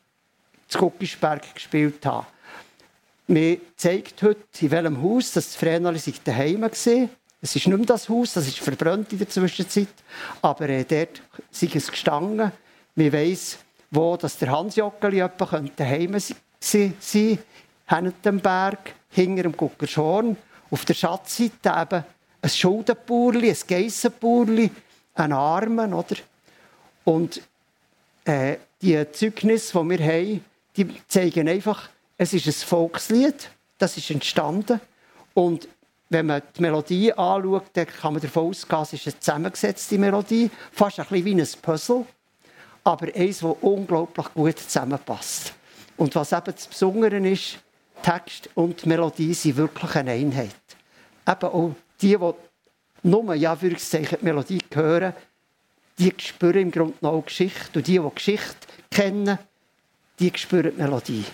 zu 0.68 0.80
Guckisberg 0.80 1.54
gespielt 1.54 2.04
haben. 2.06 2.26
Man 3.28 3.58
zeigt 3.76 4.24
heute, 4.24 4.42
in 4.62 4.72
welchem 4.72 5.04
Haus 5.04 5.34
das 5.34 5.56
Vreneli 5.56 6.00
sich 6.00 6.20
daheim 6.24 6.64
war. 6.64 6.72
Es 6.72 7.56
ist 7.56 7.68
nicht 7.68 7.68
mehr 7.68 7.86
das 7.86 8.10
Haus, 8.10 8.34
das 8.34 8.48
ist 8.48 8.58
verbrannt 8.58 9.12
in 9.12 9.20
der 9.20 9.30
Zwischenzeit. 9.30 9.94
Aber 10.42 10.68
äh, 10.70 10.86
dort 10.86 11.22
ist 11.52 11.76
es 11.76 11.92
gestanden. 11.92 12.52
Man 12.96 13.14
weiss, 13.14 13.60
wo 13.92 14.18
das 14.18 14.40
der 14.40 14.52
Hans 14.52 14.76
Jockeli 14.76 15.24
daheim 15.76 16.18
sein 16.18 16.36
könnte. 16.60 17.38
Hennentenberg, 17.88 18.94
hinter 19.10 19.44
dem 19.44 19.58
Guckerschorn. 19.58 20.38
Auf 20.70 20.86
der 20.86 20.94
Schatzseite 20.94 21.70
eben 21.70 22.04
ein 22.42 22.50
Schuldenburli, 22.50 23.50
ein 23.50 23.58
Geissenburli, 23.68 24.70
ein 25.16 25.34
Armen, 25.34 25.94
oder? 25.94 26.16
Und 27.04 27.42
äh, 28.26 28.58
die 28.82 29.12
Zeugnisse, 29.12 29.80
die 29.80 29.90
wir 29.90 30.06
haben, 30.06 30.46
die 30.76 31.08
zeigen 31.08 31.48
einfach, 31.48 31.90
es 32.18 32.34
ist 32.34 32.48
ein 32.48 32.54
Volkslied, 32.54 33.50
das 33.78 33.98
ist 33.98 34.12
entstanden. 34.12 34.80
Und 35.34 35.68
wenn 36.10 36.26
man 36.26 36.42
die 36.56 36.62
Melodie 36.62 37.14
anschaut, 37.14 37.66
dann 37.74 37.88
kann 37.88 38.14
man 38.14 38.22
davon 38.22 38.50
ausgehen, 38.50 38.82
es 38.82 38.94
ist 38.94 39.08
eine 39.08 39.20
zusammengesetzte 39.20 39.98
Melodie, 39.98 40.50
fast 40.72 41.00
ein 41.00 41.06
bisschen 41.08 41.26
wie 41.26 41.42
ein 41.42 41.48
Puzzle, 41.62 42.06
aber 42.84 43.08
eins, 43.16 43.40
das 43.40 43.56
unglaublich 43.62 44.34
gut 44.34 44.60
zusammenpasst. 44.60 45.54
Und 45.98 46.14
was 46.16 46.32
eben 46.32 46.46
das 46.46 46.68
Besondere 46.68 47.18
ist, 47.28 47.60
Text 48.02 48.50
und 48.56 48.86
Melodie 48.86 49.34
sind 49.34 49.58
wirklich 49.58 49.96
eine 49.96 50.12
Einheit. 50.12 50.56
Eben 51.28 51.50
auch 51.50 51.76
die, 52.02 52.18
die 52.18 52.34
nur 53.04 53.34
ja, 53.36 53.56
die 53.56 53.76
Melodie 54.22 54.60
hören, 54.74 55.14
die 56.00 56.14
spüren 56.18 56.62
im 56.62 56.72
Grunde 56.72 56.96
noch 57.02 57.24
Geschichte. 57.26 57.80
Und 57.80 57.88
die, 57.88 58.00
die 58.00 58.16
Geschichte 58.16 58.56
kennen, 58.92 59.38
die 60.20 60.32
spüren 60.36 60.72
die 60.76 60.82
Melodie. 60.82 61.26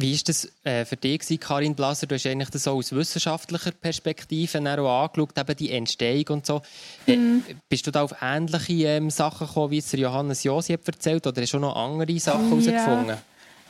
Wie 0.00 0.14
war 0.14 0.20
das 0.26 0.48
äh, 0.62 0.84
für 0.84 0.96
dich, 0.96 1.40
Karin 1.40 1.74
Blaser? 1.74 2.06
Du 2.06 2.14
hast 2.14 2.24
eigentlich 2.24 2.50
das 2.50 2.68
aus 2.68 2.92
wissenschaftlicher 2.92 3.72
Perspektive 3.72 4.60
auch 4.80 5.02
angeschaut, 5.02 5.36
eben 5.36 5.56
die 5.56 5.72
Entstehung 5.72 6.24
und 6.28 6.46
so. 6.46 6.62
Äh, 7.04 7.16
mhm. 7.16 7.42
bist 7.68 7.84
du 7.84 7.90
da 7.90 8.02
auf 8.02 8.14
ähnliche 8.22 8.86
ähm, 8.86 9.10
Sachen 9.10 9.48
gekommen, 9.48 9.72
wie 9.72 9.78
es 9.78 9.90
Johannes 9.90 10.44
Josi 10.44 10.74
erzählt 10.74 11.26
oder 11.26 11.42
hast 11.42 11.52
du 11.52 11.58
noch 11.58 11.74
andere 11.74 12.16
Sachen 12.20 12.62
ja. 12.62 12.70
herausgefunden? 12.70 13.16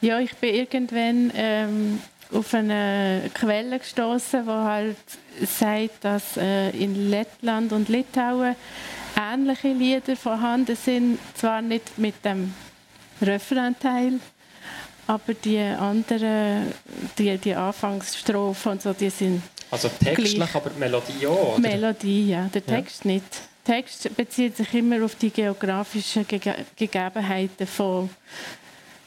Ja, 0.03 0.21
ich 0.21 0.35
bin 0.37 0.55
irgendwann 0.55 1.33
ähm, 1.35 1.99
auf 2.33 2.55
eine 2.55 3.31
Quelle 3.35 3.79
gestoßen, 3.79 4.47
wo 4.47 4.53
halt 4.53 4.97
sagt, 5.45 6.05
dass 6.05 6.37
äh, 6.37 6.71
in 6.71 7.11
Lettland 7.11 7.73
und 7.73 7.89
Litauen 7.89 8.55
ähnliche 9.19 9.73
Lieder 9.73 10.17
vorhanden 10.17 10.77
sind, 10.77 11.19
zwar 11.35 11.63
nicht 11.63 11.99
mit 11.99 12.25
dem 12.25 12.55
Refrainteil, 13.21 14.21
aber 15.07 15.35
die 15.35 15.59
anderen, 15.59 16.73
die, 17.19 17.37
die 17.39 17.55
Anfangsstrophen 17.55 18.73
und 18.73 18.83
so, 18.83 18.93
die 18.93 19.11
sind 19.11 19.43
also 19.71 19.89
textlich, 19.89 20.35
gleich. 20.35 20.55
aber 20.55 20.71
die 20.71 20.79
Melodie 20.79 21.27
auch, 21.27 21.59
oder? 21.59 21.61
Melodie, 21.61 22.31
ja, 22.31 22.45
der 22.53 22.65
Text 22.65 23.05
ja. 23.05 23.13
nicht. 23.13 23.25
Der 23.67 23.77
Text 23.77 24.17
bezieht 24.17 24.57
sich 24.57 24.73
immer 24.75 25.05
auf 25.05 25.15
die 25.17 25.31
geografischen 25.31 26.27
Gege 26.27 26.55
Gegebenheiten 26.77 27.67
von 27.67 28.09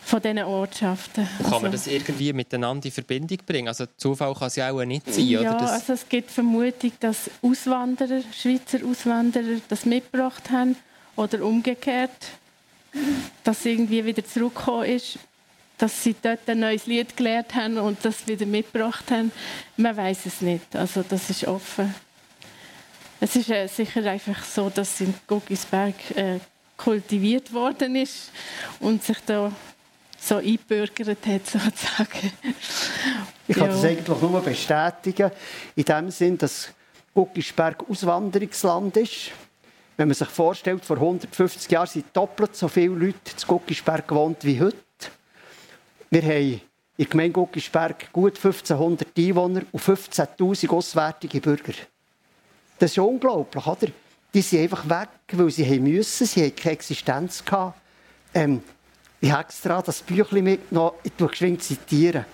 von 0.04 0.22
diesen 0.22 0.40
Ortschaften. 0.40 1.28
Kann 1.38 1.46
also, 1.46 1.60
man 1.62 1.72
das 1.72 1.88
irgendwie 1.88 2.34
miteinander 2.34 2.86
in 2.86 2.92
Verbindung 2.92 3.38
bringen? 3.46 3.68
Also 3.68 3.86
Zufall 3.98 4.34
kann 4.34 4.48
es 4.48 4.56
ja 4.56 4.72
auch 4.72 4.84
nicht 4.84 5.14
sein, 5.14 5.28
ja, 5.28 5.40
oder? 5.42 5.72
also 5.72 5.94
es 5.94 6.08
gibt 6.08 6.32
Vermutung, 6.32 6.92
dass 7.00 7.30
Auswanderer, 7.42 8.22
Schweizer 8.34 8.80
Auswanderer 8.86 9.62
das 9.70 9.86
mitgebracht 9.86 10.50
haben 10.50 10.76
oder 11.16 11.44
umgekehrt, 11.44 12.10
dass 13.44 13.64
sie 13.64 13.72
irgendwie 13.72 14.04
wieder 14.04 14.26
zurückgekommen 14.26 14.86
ist, 14.86 15.20
dass 15.78 16.04
sie 16.04 16.16
dort 16.22 16.48
ein 16.48 16.60
neues 16.60 16.86
Lied 16.86 17.16
gelernt 17.16 17.56
haben 17.56 17.78
und 17.78 18.04
das 18.04 18.28
wieder 18.28 18.46
mitgebracht 18.46 19.10
haben. 19.10 19.32
Man 19.78 19.96
weiß 19.96 20.26
es 20.26 20.42
nicht, 20.42 20.76
also 20.76 21.04
das 21.08 21.30
ist 21.30 21.48
offen. 21.48 21.94
Es 23.20 23.36
ist 23.36 23.50
äh, 23.50 23.68
sicher 23.68 24.04
einfach 24.10 24.44
so, 24.44 24.70
dass 24.70 25.00
in 25.00 25.14
Guggisberg 25.28 25.96
äh, 26.16 26.40
kultiviert 26.76 27.54
worden 27.54 27.96
ist 27.96 28.32
und 28.80 29.04
sich 29.04 29.18
da 29.26 29.52
so 30.22 30.38
eingebürgert 30.38 31.26
hat, 31.26 31.46
sozusagen. 31.48 32.32
Ich 33.48 33.56
kann 33.56 33.68
ja. 33.68 33.74
das 33.74 33.84
eigentlich 33.84 34.22
nur 34.22 34.42
bestätigen, 34.42 35.32
in 35.76 35.84
dem 35.84 36.12
Sinn, 36.12 36.38
dass 36.38 36.70
Guckisberg 37.14 37.84
Auswanderungsland 37.90 38.98
ist. 38.98 39.32
Wenn 39.98 40.08
man 40.08 40.16
sich 40.16 40.28
vorstellt, 40.30 40.86
vor 40.86 40.98
150 40.98 41.70
Jahren 41.72 41.88
sind 41.88 42.06
doppelt 42.14 42.56
so 42.56 42.68
viele 42.68 42.96
Leute 42.96 43.32
in 43.32 43.48
Guckisberg 43.48 44.08
gewohnt 44.08 44.38
wie 44.46 44.62
heute. 44.62 44.78
Wir 46.10 46.22
haben 46.22 46.32
in 46.32 46.62
der 46.98 47.06
Gemeinde 47.08 47.34
Guckisberg 47.34 48.12
gut 48.12 48.36
1500 48.38 49.08
Einwohner 49.18 49.62
und 49.72 49.82
15'000 49.82 50.70
auswärtige 50.70 51.42
Bürger. 51.42 51.74
Das 52.80 52.92
ist 52.92 52.98
unglaublich, 52.98 53.66
oder? 53.66 53.88
Die 54.34 54.42
sind 54.42 54.62
einfach 54.62 54.88
weg, 54.90 55.10
weil 55.34 55.52
sie 55.52 55.66
haben 55.66 55.84
müssen, 55.84 56.26
sie 56.26 56.46
hatten 56.46 56.56
keine 56.56 56.74
Existenz. 56.74 57.44
Gehabt. 57.44 57.80
Ähm, 58.34 58.64
ich 59.22 59.32
habe 59.32 59.44
extra 59.44 59.82
das 59.82 60.02
Büchlein 60.02 60.44
mitgenommen, 60.44 60.98
ich 61.04 61.16
zitiere 61.16 61.60
zitieren. 61.60 62.26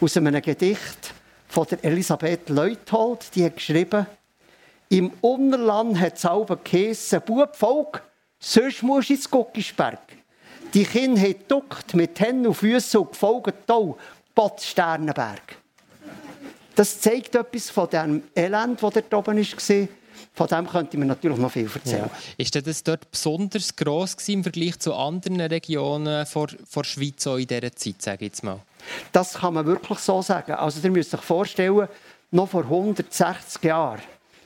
Aus 0.00 0.16
einem 0.16 0.42
Gedicht 0.42 1.14
von 1.48 1.66
der 1.70 1.84
Elisabeth 1.84 2.48
Leuthold, 2.48 3.34
die 3.34 3.44
hat 3.44 3.54
geschrieben, 3.54 4.06
im 4.88 5.12
Unterland 5.20 5.98
hat 6.00 6.16
es 6.16 6.26
auch 6.26 6.46
geheissen, 6.64 7.22
Bub, 7.24 7.54
Volk, 7.56 8.02
sonst 8.40 8.82
musst 8.82 9.08
du 9.08 9.14
ins 9.14 9.30
Guckisberg. 9.30 10.00
Die 10.74 10.84
Kinder 10.84 11.20
haben 11.20 11.38
geduckt 11.38 11.94
mit 11.94 12.18
Händen 12.18 12.48
und 12.48 12.54
Füßen 12.54 13.00
und 13.00 13.12
gefolgt 13.12 13.70
auch 13.70 13.96
Botz 14.34 14.66
Sternenberg. 14.66 15.56
Das 16.74 17.00
zeigt 17.00 17.34
etwas 17.34 17.70
von 17.70 17.88
dem 17.88 18.22
Elend, 18.34 18.82
das 18.82 18.94
dort 18.94 19.14
oben 19.14 19.36
war 19.36 19.88
von 20.34 20.46
dem 20.46 20.66
könnte 20.66 20.96
man 20.96 21.08
natürlich 21.08 21.38
noch 21.38 21.52
viel 21.52 21.70
erzählen. 21.72 22.10
Ja. 22.10 22.18
Ist 22.38 22.54
das 22.54 22.82
dort 22.82 23.10
besonders 23.10 23.76
gross 23.76 24.16
im 24.28 24.42
Vergleich 24.42 24.78
zu 24.78 24.94
anderen 24.94 25.40
Regionen 25.40 26.24
vor, 26.24 26.48
vor 26.68 26.84
Schweiz 26.84 27.26
in 27.26 27.46
dieser 27.46 27.72
Zeit, 27.72 28.00
sage 28.00 28.24
ich 28.24 28.32
jetzt 28.32 28.42
mal? 28.42 28.58
Das 29.12 29.34
kann 29.34 29.54
man 29.54 29.66
wirklich 29.66 29.98
so 29.98 30.22
sagen. 30.22 30.52
Also 30.52 30.80
ihr 30.82 30.90
müsst 30.90 31.14
euch 31.14 31.20
vorstellen, 31.20 31.86
noch 32.30 32.48
vor 32.48 32.64
160 32.64 33.62
Jahren 33.62 34.00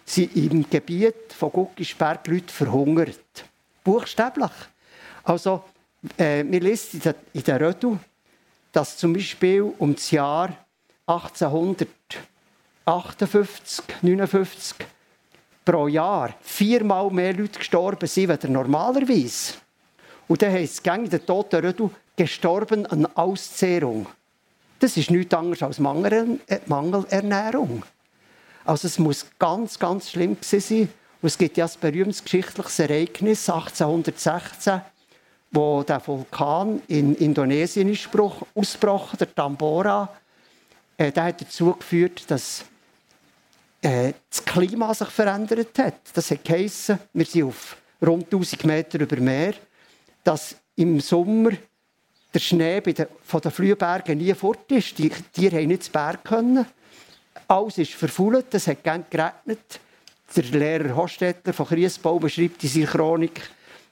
sind 0.04 0.36
im 0.36 0.68
Gebiet 0.68 1.32
von 1.32 1.52
Guckisberg 1.52 2.26
Leute 2.26 2.52
verhungert. 2.52 3.44
Buchstäblich. 3.84 4.50
Also, 5.22 5.62
äh, 6.16 6.44
wir 6.44 6.60
lesen 6.60 6.94
in 6.94 7.00
der, 7.00 7.14
in 7.32 7.42
der 7.42 7.60
Rödu, 7.60 7.98
dass 8.72 8.96
zum 8.96 9.12
Beispiel 9.12 9.72
um 9.78 9.94
das 9.94 10.10
Jahr 10.10 10.56
1858, 11.06 13.84
59 14.02 14.86
pro 15.66 15.88
Jahr 15.88 16.34
viermal 16.40 17.10
mehr 17.10 17.34
Leute 17.34 17.58
gestorben 17.58 18.06
sind 18.06 18.30
als 18.30 18.44
normalerweise. 18.44 19.54
Und 20.28 20.40
dann 20.40 20.52
heisst 20.52 20.86
es 20.86 20.96
in 20.96 21.10
der 21.10 21.26
toten 21.26 21.64
Rödu 21.64 21.90
gestorben 22.16 22.86
an 22.86 23.06
Auszehrung. 23.14 24.06
Das 24.78 24.96
ist 24.96 25.10
nichts 25.10 25.34
anderes 25.34 25.62
als 25.62 25.78
äh, 25.78 26.60
Mangelernährung. 26.66 27.82
Also 28.64 28.88
es 28.88 28.98
muss 28.98 29.26
ganz, 29.38 29.78
ganz 29.78 30.10
schlimm 30.10 30.36
sein. 30.40 30.88
Und 31.22 31.26
es 31.26 31.38
gibt 31.38 31.56
ja 31.56 31.66
ein 31.66 31.72
berühmtes 31.80 32.22
geschichtliches 32.22 32.78
Ereignis 32.78 33.48
1816, 33.48 34.80
wo 35.50 35.82
der 35.82 36.06
Vulkan 36.06 36.82
in 36.88 37.14
Indonesien 37.16 37.96
ausgebrochen, 38.54 39.18
der 39.18 39.34
Tambora. 39.34 40.08
Äh, 40.96 41.12
der 41.12 41.24
hat 41.24 41.40
dazu 41.40 41.72
geführt, 41.72 42.30
dass 42.30 42.64
äh, 43.86 44.12
das 44.28 44.44
Klima 44.44 44.92
sich 44.92 45.08
verändert 45.08 45.78
hat. 45.78 46.00
Das 46.12 46.30
hat 46.30 46.44
geheissen, 46.44 46.98
wir 47.12 47.24
sind 47.24 47.44
auf 47.44 47.76
rund 48.04 48.24
1000 48.24 48.64
Meter 48.64 49.00
über 49.00 49.16
Meer, 49.16 49.54
dass 50.24 50.56
im 50.74 51.00
Sommer 51.00 51.52
der 52.34 52.40
Schnee 52.40 52.82
von 53.22 53.40
den 53.40 53.50
Flühbergen 53.50 54.18
nie 54.18 54.34
fort 54.34 54.70
ist. 54.72 54.98
Die 54.98 55.08
Tiere 55.08 55.56
haben 55.56 55.68
nicht 55.68 55.84
zu 55.84 55.92
Berg 55.92 56.24
können. 56.24 56.66
Alles 57.46 57.78
ist 57.78 57.92
verfault, 57.92 58.52
es 58.52 58.66
hat 58.66 58.82
gern 58.82 59.04
geregnet. 59.08 59.80
Der 60.34 60.44
Lehrer 60.44 60.96
Hostetler 60.96 61.52
von 61.52 61.66
Kriesbau 61.66 62.18
beschreibt 62.18 62.64
in 62.64 62.68
seiner 62.68 62.86
Chronik, 62.86 63.40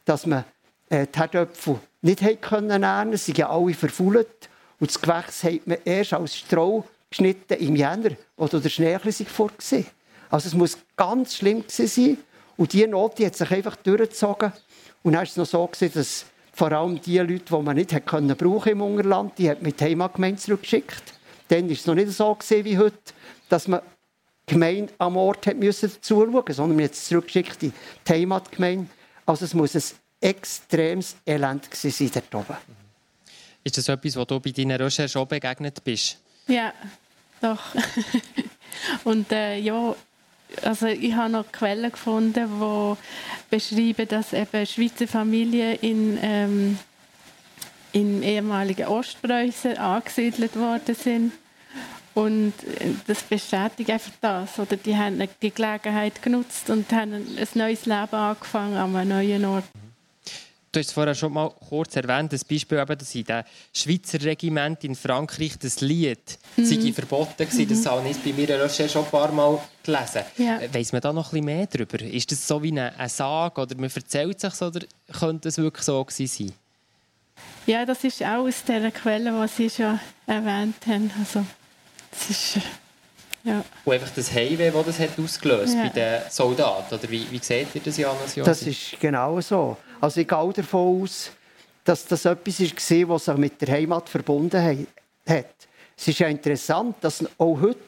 dass 0.04 0.26
man 0.26 0.44
äh, 0.88 1.06
die 1.06 1.18
Herdöpfel 1.18 1.78
nicht 2.02 2.20
ernähren 2.20 2.40
konnte. 2.40 3.16
Sie 3.16 3.32
sind 3.32 3.44
alle 3.44 3.72
verfault. 3.72 4.48
Und 4.80 4.90
das 4.90 5.00
Gewächs 5.00 5.44
hat 5.44 5.66
man 5.66 5.78
erst 5.84 6.12
als 6.12 6.36
Stroh 6.36 6.84
geschnitten 7.14 7.54
im 7.54 7.76
Jänner, 7.76 8.10
wo 8.36 8.46
der 8.46 8.68
Schnee 8.68 8.94
ein 8.94 9.12
fort 9.12 9.72
war. 9.72 9.84
Also 10.30 10.48
es 10.48 10.54
muss 10.54 10.78
ganz 10.96 11.36
schlimm 11.36 11.64
sein. 11.68 12.18
Und 12.56 12.72
diese 12.72 12.88
Note 12.88 13.24
hat 13.26 13.36
sich 13.36 13.50
einfach 13.50 13.76
durchgezogen. 13.76 14.52
Und 15.02 15.12
dann 15.12 15.20
war 15.20 15.22
es 15.22 15.36
noch 15.36 15.46
so, 15.46 15.70
dass 15.80 16.26
vor 16.52 16.72
allem 16.72 17.00
die 17.00 17.18
Leute, 17.18 17.44
die 17.50 17.62
man 17.62 17.76
nicht 17.76 17.92
hat 17.92 18.06
können 18.06 18.36
brauchen 18.36 18.72
im 18.72 18.82
Ungerland, 18.82 19.38
die 19.38 19.50
hat 19.50 19.62
mit 19.62 19.80
die 19.80 19.84
Heimatgemeinde 19.84 20.40
zurückgeschickt. 20.40 21.14
Dann 21.48 21.66
war 21.66 21.72
es 21.72 21.86
noch 21.86 21.94
nicht 21.94 22.10
so 22.12 22.36
wie 22.50 22.78
heute, 22.78 22.96
dass 23.48 23.68
man 23.68 23.80
die 24.48 24.54
Gemeinde 24.54 24.92
am 24.98 25.16
Ort 25.16 25.46
hat 25.46 25.56
müssen 25.56 25.90
zuschauen 26.00 26.44
sondern 26.48 26.76
man 26.76 26.84
hat 26.84 26.92
es 26.92 27.06
zurückgeschickt 27.06 27.62
in 27.62 27.72
die 28.06 28.12
Heimatgemeinde. 28.12 28.88
Also 29.26 29.44
es 29.44 29.54
muss 29.54 29.74
ein 29.74 29.82
extremes 30.20 31.16
Elend 31.26 31.68
sein 31.72 32.10
dort 32.12 32.34
oben. 32.34 32.56
Ist 33.62 33.78
das 33.78 33.88
etwas, 33.88 34.16
was 34.16 34.26
du 34.26 34.40
bei 34.40 34.50
deinen 34.50 34.80
Recherchen 34.80 35.08
schon 35.08 35.26
begegnet 35.26 35.82
bist? 35.82 36.18
Ja, 36.46 36.72
doch. 37.44 37.60
Und 39.04 39.30
äh, 39.32 39.58
ja, 39.58 39.94
also 40.62 40.86
ich 40.86 41.14
habe 41.14 41.32
noch 41.32 41.50
Quellen 41.52 41.90
gefunden, 41.90 42.48
die 42.60 42.96
beschreiben, 43.50 44.08
dass 44.08 44.32
eben 44.32 44.66
Schweizer 44.66 45.06
Familien 45.06 45.76
in, 45.80 46.18
ähm, 46.22 46.78
im 47.92 48.22
ehemaligen 48.22 48.86
Ostpreußen 48.86 49.78
angesiedelt 49.78 50.56
worden 50.56 50.94
sind. 50.94 51.32
Und 52.14 52.52
äh, 52.78 52.90
das 53.06 53.22
bestätigt 53.22 53.90
einfach 53.90 54.12
das. 54.20 54.58
Oder 54.58 54.76
die 54.76 54.96
haben 54.96 55.22
die 55.42 55.50
Gelegenheit 55.50 56.22
genutzt 56.22 56.70
und 56.70 56.90
haben 56.92 57.12
ein 57.14 57.48
neues 57.54 57.86
Leben 57.86 58.14
angefangen 58.14 58.76
an 58.76 58.94
einem 58.94 59.08
neuen 59.08 59.44
Ort. 59.44 59.64
Du 60.74 60.80
hast 60.80 60.88
es 60.88 60.92
vorher 60.92 61.14
schon 61.14 61.32
mal 61.32 61.50
kurz 61.68 61.94
erwähnt, 61.94 62.32
das 62.32 62.44
Beispiel, 62.44 62.78
eben, 62.78 62.98
dass 62.98 63.14
in 63.14 63.22
dem 63.22 63.44
Schweizer 63.72 64.20
Regiment 64.20 64.82
in 64.82 64.96
Frankreich 64.96 65.56
das 65.56 65.80
Lied 65.80 66.36
mhm. 66.56 66.64
sei 66.64 66.92
verboten 66.92 67.46
war. 67.46 67.60
Mhm. 67.60 67.68
Das 67.68 67.86
habe 67.86 68.08
ich 68.08 68.16
bei 68.16 68.32
mir 68.32 68.48
Recherche 68.48 68.88
schon 68.88 69.04
ein 69.04 69.10
paar 69.10 69.30
Mal 69.30 69.60
gelesen. 69.84 70.22
Ja. 70.36 70.58
Äh, 70.58 70.74
weiss 70.74 70.90
man 70.90 71.00
da 71.00 71.12
noch 71.12 71.26
ein 71.26 71.30
bisschen 71.30 71.44
mehr 71.44 71.68
darüber? 71.68 72.00
Ist 72.00 72.32
das 72.32 72.48
so 72.48 72.60
wie 72.60 72.72
eine, 72.72 72.92
eine 72.98 73.08
Sage 73.08 73.60
oder 73.60 73.76
man 73.76 73.88
erzählt 73.88 74.40
sich 74.40 74.60
oder 74.60 74.80
könnte 75.12 75.48
es 75.48 75.58
wirklich 75.58 75.84
so 75.84 76.04
gewesen 76.04 76.26
sein? 76.26 76.52
Ja, 77.66 77.86
das 77.86 78.02
ist 78.02 78.20
auch 78.24 78.44
aus 78.44 78.64
der 78.64 78.90
Quelle, 78.90 79.30
die 79.30 79.48
Sie 79.48 79.70
schon 79.70 80.00
erwähnt 80.26 80.84
haben. 80.88 81.08
Also, 81.20 81.46
das 82.10 82.30
ist, 82.30 82.58
ja. 83.44 83.62
Und 83.84 83.92
einfach 83.92 84.10
das 84.14 84.32
Heimweh, 84.32 84.70
das 84.70 84.86
das 84.86 84.98
hat 84.98 85.18
ausgelöst 85.18 85.74
ja. 85.74 85.82
bei 85.82 85.88
den 85.90 86.22
Soldaten? 86.30 86.94
Oder 86.94 87.10
wie, 87.10 87.30
wie 87.30 87.38
seht 87.38 87.74
ihr 87.74 87.80
das, 87.82 87.96
Janis? 87.96 88.34
Das 88.36 88.62
ist 88.62 88.98
genau 88.98 89.40
so. 89.40 89.76
Also 90.00 90.20
ich 90.20 90.28
gehe 90.28 90.52
davon 90.54 91.02
aus, 91.02 91.30
dass 91.84 92.06
das 92.06 92.24
etwas 92.24 92.60
war, 92.60 93.08
was 93.10 93.24
sich 93.26 93.36
mit 93.36 93.60
der 93.60 93.74
Heimat 93.74 94.08
verbunden 94.08 94.86
hat. 95.28 95.46
Es 95.96 96.08
ist 96.08 96.18
ja 96.18 96.26
interessant, 96.26 96.96
dass 97.02 97.24
auch 97.38 97.60
heute 97.60 97.78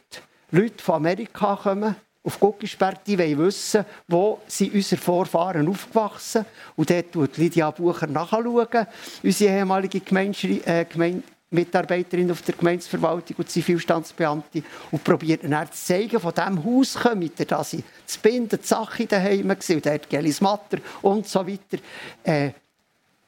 Leute 0.51 0.83
von 0.83 0.97
Amerika 0.97 1.57
kommen, 1.57 1.97
auf 2.23 2.41
Guckisberg, 2.41 3.05
die 3.05 3.19
wollen 3.19 3.39
wissen, 3.39 3.85
wo 4.09 4.41
sind 4.49 4.75
unsere 4.75 5.01
Vorfahren 5.01 5.69
aufgewachsen. 5.69 6.45
Und 6.75 6.91
dort 6.91 7.07
schaut 7.15 7.37
Lydia 7.37 7.71
Bucher 7.71 8.09
nachschauen, 8.09 8.87
unsere 9.23 9.55
ehemalige 9.55 10.01
Gemeinde, 10.01 10.61
äh, 10.67 10.85
Gemeinde 10.85 11.23
Mitarbeiterin 11.51 12.31
auf 12.31 12.43
der 12.43 12.55
Gemeindeverwaltung 12.55 13.37
und 13.39 13.49
Zivilstandsbeamte 13.49 14.63
und 14.91 15.05
probiert 15.05 15.45
dann 15.45 15.71
zu 15.71 15.85
zeigen, 15.85 16.19
von 16.19 16.35
diesem 16.35 16.65
Haus 16.65 16.95
kommt 16.95 17.39
ihr, 17.39 17.47
dass 17.47 17.71
sie 17.71 17.85
zu 18.05 18.21
binden, 18.21 18.59
die 18.61 18.67
Sache 18.67 19.07
daheim 19.07 19.49
war, 19.49 19.57
und 19.57 19.87
dort 19.87 20.11
Gelis 20.11 20.41
Matter 20.41 20.79
und 21.03 21.29
so 21.29 21.47
weiter. 21.47 21.83
Äh, 22.25 22.51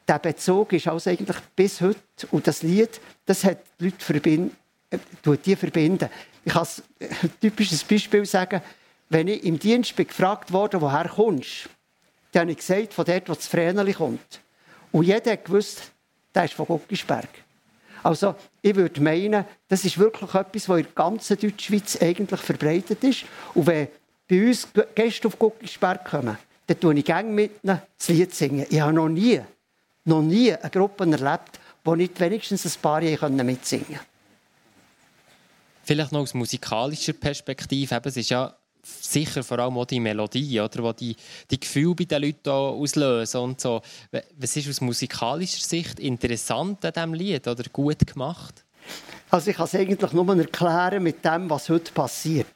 der 0.07 0.19
Bezug 0.19 0.73
ist 0.73 0.89
also 0.89 1.11
eigentlich 1.11 1.37
bis 1.55 1.81
heute, 1.81 2.01
und 2.31 2.47
das 2.47 2.63
Lied, 2.63 3.01
das 3.25 3.45
hat 3.45 3.59
die 3.79 3.85
Leute 3.85 4.05
verbind, 4.05 4.53
äh, 4.91 4.99
die 5.45 5.57
verbinden. 5.57 6.09
Ich 6.45 6.53
kann 6.53 6.67
ein 7.01 7.31
typisches 7.41 7.85
Beispiel 7.85 8.25
sagen, 8.25 8.63
wenn 9.11 9.29
ich 9.29 9.45
im 9.45 9.59
Dienst 9.59 9.95
bin 9.95 10.07
gefragt 10.07 10.53
wurde, 10.53 10.81
woher 10.81 11.09
kommst 11.09 11.69
dann 12.33 12.43
habe 12.43 12.51
ich 12.53 12.59
gesagt, 12.59 12.95
von 12.95 13.05
dort, 13.05 13.29
wo 13.29 13.35
das 13.35 13.47
Vreneli 13.47 13.95
kommt. 13.95 14.41
Und 14.93 15.05
jeder 15.05 15.37
gewusst, 15.37 15.93
der 16.35 16.45
ist 16.45 16.55
von 16.55 16.67
Guckisberg. 16.67 17.29
Also 18.09 18.35
ich 18.63 18.75
würde 18.75 19.03
meinen, 19.03 19.45
das 19.69 19.85
ist 19.85 19.99
wirklich 19.99 20.35
etwas, 20.35 20.67
was 20.67 20.79
in 20.79 20.85
der 20.85 20.93
ganzen 20.95 21.39
Deutschschweiz 21.39 22.01
eigentlich 22.01 22.41
verbreitet 22.41 23.05
ist. 23.05 23.27
Und 23.53 23.67
wenn 23.67 23.89
bei 24.27 24.47
uns 24.47 24.67
Gäste 24.95 25.29
auf 25.29 25.39
Guckisberg 25.39 26.07
kommen, 26.07 26.39
dann 26.67 26.81
tue 26.81 26.95
ich 26.95 27.05
gerne 27.05 27.29
mit 27.29 27.63
ihnen 27.63 27.83
das 27.99 28.09
Lied 28.09 28.35
singen. 28.35 28.65
Ich 28.71 28.81
habe 28.81 28.95
noch 28.95 29.11
nie, 29.11 29.39
noch 30.07 30.23
nie 30.23 30.55
eine 30.55 30.71
Gruppe 30.71 31.05
erlebt, 31.05 31.61
die 31.85 31.97
nicht 31.97 32.19
wenigstens 32.19 32.65
ein 32.65 32.81
paar 32.81 33.03
Jahre 33.03 33.29
mitsingen 33.29 33.87
können. 33.87 34.01
Vielleicht 35.83 36.13
noch 36.13 36.21
aus 36.21 36.33
musikalischer 36.33 37.13
Perspektive. 37.13 38.01
Es 38.05 38.17
ist 38.17 38.31
ja 38.31 38.57
sicher 39.01 39.43
vor 39.43 39.59
allem 39.59 39.79
auch 39.79 39.85
die 39.85 40.01
Melodie, 40.01 40.61
oder, 40.61 40.93
die 40.93 41.17
die 41.51 41.61
Gefühle 41.61 41.95
bei 41.95 42.05
den 42.05 42.23
Leuten 42.23 42.49
auslösen 42.49 43.41
und 43.41 43.61
so. 43.61 43.83
Was 44.37 44.57
ist 44.57 44.69
aus 44.69 44.81
musikalischer 44.81 45.65
Sicht 45.65 46.01
interessant 46.01 46.85
an 46.85 46.93
diesem 46.93 47.15
Lied 47.15 47.47
oder 47.47 47.65
gut 47.73 48.07
gemacht? 48.07 48.65
Also 49.31 49.51
ich 49.51 49.57
kann 49.57 49.67
es 49.67 49.75
eigentlich 49.75 50.13
nur 50.13 50.37
erklären 50.37 51.03
mit 51.03 51.25
dem, 51.25 51.51
was 51.51 51.69
heute 51.69 51.93
passiert. 51.93 52.47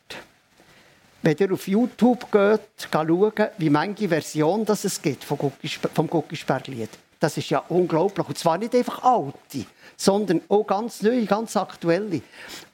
Wenn 1.21 1.37
ihr 1.39 1.53
auf 1.53 1.69
YouTube 1.69 2.33
geht, 2.33 2.61
schauen, 2.91 3.33
wie 3.59 3.71
viele 3.71 4.09
Versionen 4.09 4.65
das 4.65 4.85
es 4.85 5.01
gibt 5.01 5.23
vom 5.25 6.09
Guckisberg-Lied. 6.09 6.91
Das 7.21 7.37
ist 7.37 7.51
ja 7.51 7.61
unglaublich. 7.69 8.27
Und 8.27 8.37
zwar 8.37 8.59
nicht 8.59 8.75
einfach 8.75 9.05
alte, 9.05 9.65
sondern 9.97 10.41
auch 10.49 10.65
ganz 10.65 11.03
neue, 11.03 11.25
ganz 11.27 11.57
aktuelle. 11.57 12.23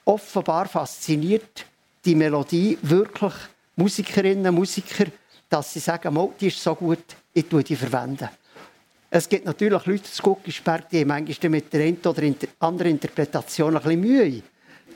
Offenbar 0.06 0.66
fasziniert 0.66 1.66
die 2.08 2.14
Melodie 2.14 2.78
wirklich 2.80 3.34
Musikerinnen 3.76 4.54
Musiker, 4.54 5.04
dass 5.46 5.74
sie 5.74 5.78
sagen, 5.78 6.16
die 6.40 6.46
ist 6.46 6.62
so 6.62 6.74
gut, 6.74 7.04
ich 7.34 7.44
verwende 7.44 7.62
die 7.62 7.76
verwenden. 7.76 8.30
Es 9.10 9.28
gibt 9.28 9.44
natürlich 9.44 9.84
Leute 9.84 10.04
zu 10.04 10.22
Guckisberg, 10.22 10.88
die 10.88 11.04
manchmal 11.04 11.50
mit 11.50 11.70
der 11.70 11.82
einen 11.82 11.98
oder 11.98 12.22
anderen 12.60 12.92
Interpretation 12.92 13.76
ein 13.76 13.82
bisschen 13.82 14.00
Mühe 14.00 14.42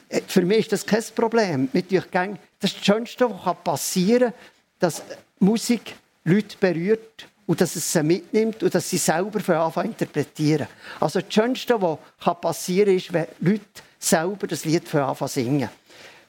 äh, 0.08 0.22
Für 0.26 0.40
mich 0.40 0.60
ist 0.60 0.72
das 0.72 0.86
kein 0.86 1.04
Problem. 1.14 1.68
Das 1.72 1.82
ist 1.82 2.78
das 2.78 2.84
Schönste, 2.84 3.28
was 3.28 3.56
passieren 3.62 4.30
kann, 4.30 4.40
dass 4.78 5.02
Musik 5.38 5.94
Leute 6.24 6.56
berührt 6.58 7.28
und 7.46 7.60
dass 7.60 7.76
es 7.76 7.92
sie 7.92 8.02
mitnimmt 8.02 8.62
und 8.62 8.74
dass 8.74 8.88
sie 8.88 8.96
selber 8.96 9.40
von 9.40 9.56
Anfang 9.56 9.84
interpretieren. 9.84 10.66
Also 10.98 11.20
das 11.20 11.32
Schönste, 11.32 11.80
was 11.80 11.98
passieren 12.40 12.86
kann, 12.86 12.96
ist, 12.96 13.12
wenn 13.12 13.26
Leute 13.40 13.64
selber 13.98 14.46
das 14.46 14.64
Lied 14.64 14.88
von 14.88 15.00
Anfang 15.00 15.28
singen 15.28 15.68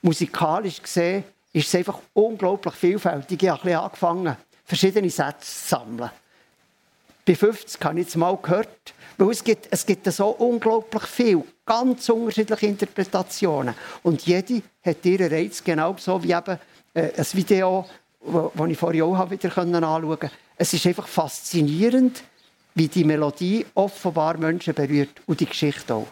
musikalisch 0.03 0.81
gesehen 0.81 1.23
ist 1.51 1.67
es 1.67 1.75
einfach 1.75 1.99
unglaublich 2.13 2.73
vielfältig. 2.75 3.41
Ich 3.41 3.49
habe 3.49 3.79
angefangen, 3.79 4.35
verschiedene 4.65 5.09
Sätze 5.09 5.41
zu 5.41 5.69
sammeln. 5.69 6.11
Bei 7.25 7.35
50 7.35 7.83
habe 7.83 8.01
ich 8.01 8.07
es 8.07 8.15
mal 8.15 8.37
gehört, 8.41 8.93
weil 9.17 9.29
es 9.29 9.43
gibt, 9.43 9.67
es 9.71 9.85
gibt 9.85 10.11
so 10.11 10.27
unglaublich 10.27 11.03
viel, 11.03 11.43
ganz 11.65 12.09
unterschiedliche 12.09 12.65
Interpretationen. 12.65 13.75
Und 14.01 14.25
jede 14.25 14.61
hat 14.83 15.05
ihren 15.05 15.31
Reiz, 15.31 15.63
genau 15.63 15.95
so 15.97 16.21
wie 16.21 16.33
eben 16.33 16.59
äh, 16.93 17.11
ein 17.15 17.25
Video 17.33 17.85
die 18.25 18.71
ich 18.71 18.77
vorhin 18.77 19.01
auch 19.01 19.29
wieder 19.29 19.57
anschauen 19.57 20.01
konnte. 20.01 20.31
Es 20.55 20.73
ist 20.73 20.85
einfach 20.85 21.07
faszinierend, 21.07 22.23
wie 22.75 22.87
die 22.87 23.03
Melodie 23.03 23.65
offenbar 23.75 24.37
Menschen 24.37 24.73
berührt 24.73 25.21
und 25.25 25.39
die 25.39 25.45
Geschichte 25.45 25.93
auch. 25.93 26.07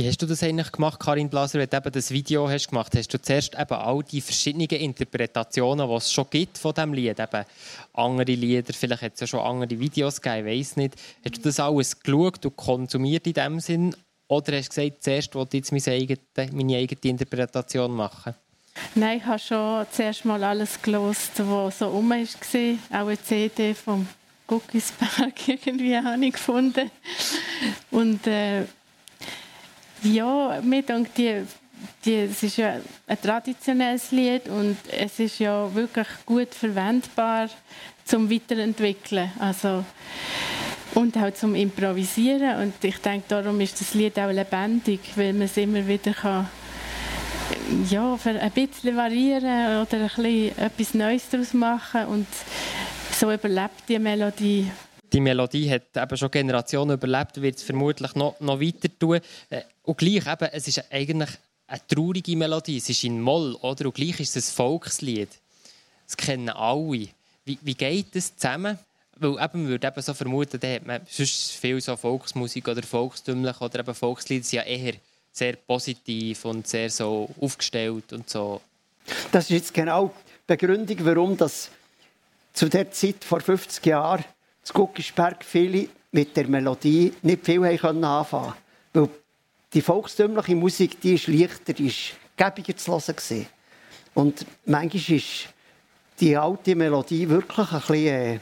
Wie 0.00 0.08
hast 0.08 0.22
du 0.22 0.24
das 0.24 0.42
eigentlich 0.42 0.72
gemacht, 0.72 0.98
Karin 0.98 1.28
Blaser, 1.28 1.58
wenn 1.58 1.68
du 1.68 1.76
eben 1.76 1.92
das 1.92 2.10
Video 2.10 2.48
hast 2.48 2.68
gemacht 2.68 2.96
hast? 2.96 3.12
du 3.12 3.20
zuerst 3.20 3.52
eben 3.52 3.74
all 3.74 4.02
die 4.02 4.22
verschiedenen 4.22 4.66
Interpretationen, 4.66 5.86
die 5.86 5.94
es 5.94 6.10
schon 6.10 6.24
gibt 6.30 6.56
von 6.56 6.72
diesem 6.72 6.94
Lied, 6.94 7.20
eben 7.20 7.44
andere 7.92 8.32
Lieder, 8.32 8.72
vielleicht 8.72 9.02
hat 9.02 9.12
es 9.12 9.20
ja 9.20 9.26
schon 9.26 9.40
andere 9.40 9.78
Videos 9.78 10.22
gegeben, 10.22 10.48
ich 10.48 10.60
weiß 10.60 10.76
nicht. 10.76 10.94
Hast 11.22 11.36
du 11.36 11.42
das 11.42 11.60
alles 11.60 12.00
geschaut 12.00 12.46
und 12.46 12.56
konsumiert 12.56 13.26
in 13.26 13.34
dem 13.34 13.60
Sinn? 13.60 13.94
Oder 14.26 14.56
hast 14.56 14.74
du 14.74 14.80
gesagt, 14.80 15.04
zuerst 15.04 15.34
wollte 15.34 15.58
ich 15.58 15.70
jetzt 15.70 15.86
meine 15.86 15.98
eigene, 15.98 16.50
meine 16.50 16.76
eigene 16.78 17.00
Interpretation 17.02 17.92
machen? 17.92 18.34
Nein, 18.94 19.18
ich 19.18 19.26
habe 19.26 19.38
schon 19.38 19.86
zuerst 19.92 20.24
mal 20.24 20.42
alles 20.42 20.80
gelost, 20.80 21.32
was 21.36 21.78
so 21.78 21.88
rum 21.88 22.08
war. 22.08 23.02
Auch 23.02 23.06
eine 23.06 23.22
CD 23.22 23.74
vom 23.74 24.08
Guckisberg 24.46 25.46
irgendwie 25.46 25.94
habe 25.94 26.24
ich 26.24 26.32
gefunden. 26.32 26.90
Und 27.90 28.26
äh, 28.26 28.64
ja, 30.02 30.60
mir 30.62 30.82
denkt 30.82 31.16
die, 31.16 31.42
die, 32.04 32.14
es 32.14 32.42
ist 32.42 32.56
ja 32.56 32.76
ein 33.06 33.20
traditionelles 33.20 34.10
Lied 34.10 34.48
und 34.48 34.76
es 34.90 35.18
ist 35.18 35.38
ja 35.38 35.72
wirklich 35.74 36.06
gut 36.26 36.54
verwendbar 36.54 37.48
zum 38.04 38.30
Weiterentwickeln. 38.30 39.30
Also, 39.38 39.84
und 40.94 41.16
auch 41.16 41.32
zum 41.32 41.54
Improvisieren. 41.54 42.62
Und 42.62 42.82
ich 42.82 42.98
denke, 42.98 43.24
darum 43.28 43.60
ist 43.60 43.80
das 43.80 43.94
Lied 43.94 44.18
auch 44.18 44.30
lebendig, 44.30 45.00
weil 45.16 45.32
man 45.32 45.42
es 45.42 45.56
immer 45.56 45.86
wieder 45.86 46.12
kann, 46.12 46.48
ja, 47.88 48.18
ein 48.24 48.50
bisschen 48.50 48.96
variieren 48.96 49.82
oder 49.82 49.98
ein 49.98 50.08
bisschen 50.08 50.58
etwas 50.58 50.94
Neues 50.94 51.28
daraus 51.30 51.54
machen 51.54 52.06
und 52.06 52.26
so 53.12 53.32
überlebt 53.32 53.82
die 53.88 53.98
Melodie 53.98 54.70
die 55.12 55.20
Melodie 55.20 55.70
hat 55.70 55.96
eben 55.96 56.16
schon 56.16 56.30
Generationen 56.30 56.92
überlebt, 56.92 57.40
wird 57.40 57.56
es 57.56 57.62
vermutlich 57.62 58.14
noch, 58.14 58.38
noch 58.40 58.60
weiter 58.60 58.88
tun. 58.98 59.20
Und 59.90 59.98
gleich 59.98 60.24
eben, 60.24 60.48
es 60.52 60.68
ist 60.68 60.84
eigentlich 60.92 61.30
eine 61.66 61.80
traurige 61.88 62.36
Melodie, 62.36 62.76
es 62.76 62.88
ist 62.88 63.02
in 63.02 63.20
Moll, 63.20 63.56
oder? 63.56 63.86
Und 63.86 63.96
gleich 63.96 64.20
ist 64.20 64.36
es 64.36 64.48
ein 64.48 64.54
Volkslied. 64.54 65.28
Das 66.06 66.16
kennen 66.16 66.48
alle. 66.48 67.08
Wie, 67.44 67.58
wie 67.60 67.74
geht 67.74 68.14
das 68.14 68.36
zusammen? 68.36 68.78
Weil 69.16 69.32
eben, 69.32 69.62
man 69.62 69.66
würde 69.66 69.88
eben 69.88 70.00
so 70.00 70.14
vermuten, 70.14 70.60
da 70.60 70.68
hat 70.68 70.86
man 70.86 71.00
sonst 71.08 71.50
viel 71.54 71.80
so 71.80 71.96
Volksmusik 71.96 72.68
oder 72.68 72.84
volkstümlich 72.84 73.60
oder 73.60 73.80
eben 73.80 73.92
Volkslieder 73.92 74.44
sind 74.44 74.58
ja 74.58 74.62
eher 74.62 74.92
sehr 75.32 75.54
positiv 75.56 76.44
und 76.44 76.68
sehr 76.68 76.88
so 76.88 77.28
aufgestellt 77.40 78.12
und 78.12 78.30
so. 78.30 78.60
Das 79.32 79.46
ist 79.46 79.50
jetzt 79.50 79.74
genau 79.74 80.14
die 80.26 80.54
Begründung, 80.56 80.98
warum 81.00 81.36
das 81.36 81.68
zu 82.52 82.68
der 82.68 82.92
Zeit 82.92 83.24
vor 83.24 83.40
50 83.40 83.84
Jahren 83.86 84.24
zu 84.62 84.72
Guckisberg 84.72 85.44
viele 85.44 85.88
mit 86.12 86.36
der 86.36 86.46
Melodie 86.46 87.12
nicht 87.22 87.44
viel 87.44 87.64
anfangen 87.64 88.02
konnten. 88.02 88.54
Weil 88.92 89.08
die 89.72 89.82
volkstümliche 89.82 90.56
Musik, 90.56 91.00
die 91.00 91.14
ist 91.14 91.28
leichter, 91.28 91.72
die 91.72 91.86
ist 91.86 92.14
gäbiger 92.36 92.76
zu 92.76 92.92
hören. 92.92 93.46
Und 94.14 94.44
manchmal 94.66 95.16
ist 95.16 95.48
die 96.18 96.36
alte 96.36 96.74
Melodie 96.74 97.28
wirklich 97.28 97.72
ein 97.72 97.80
bisschen, 97.80 98.06
äh, 98.06 98.32
ein 98.32 98.40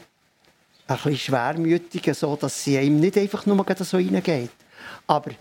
bisschen 0.87 1.17
schwermütig, 1.17 2.15
so 2.15 2.35
dass 2.35 2.63
sie 2.63 2.77
ihm 2.77 2.99
nicht 2.99 3.17
einfach 3.17 3.45
nur 3.45 3.65
so 3.77 3.97
reingeht. 3.97 4.51
Aber 5.07 5.31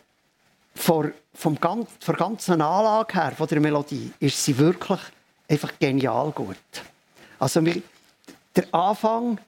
vor, 0.75 1.11
vom 1.35 1.59
ganz, 1.59 1.89
von 2.01 2.17
der 2.17 2.27
ganzen 2.27 2.61
Anlage 2.61 3.15
her, 3.15 3.33
von 3.37 3.49
der 3.49 3.61
Melodie, 3.61 4.13
ist 4.21 4.45
sie 4.45 4.57
wirklich 4.57 5.01
einfach 5.49 5.73
genial 5.79 6.31
gut. 6.31 6.57
Also 7.39 7.61
der 7.61 8.75
Anfang 8.75 9.39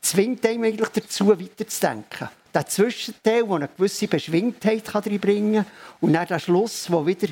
zwingt 0.00 0.44
einem 0.46 0.64
eigentlich 0.64 0.88
dazu, 0.88 1.28
weiterzudenken. 1.28 2.28
Der 2.54 2.66
Zwischenteil, 2.66 3.44
der 3.44 3.54
eine 3.54 3.68
gewisse 3.68 4.08
Beschwingtheit 4.08 4.94
reinbringen 4.94 5.64
kann 5.64 5.72
und 6.00 6.12
dann 6.12 6.26
der 6.26 6.38
Schluss, 6.38 6.86
der 6.86 7.06
wieder 7.06 7.28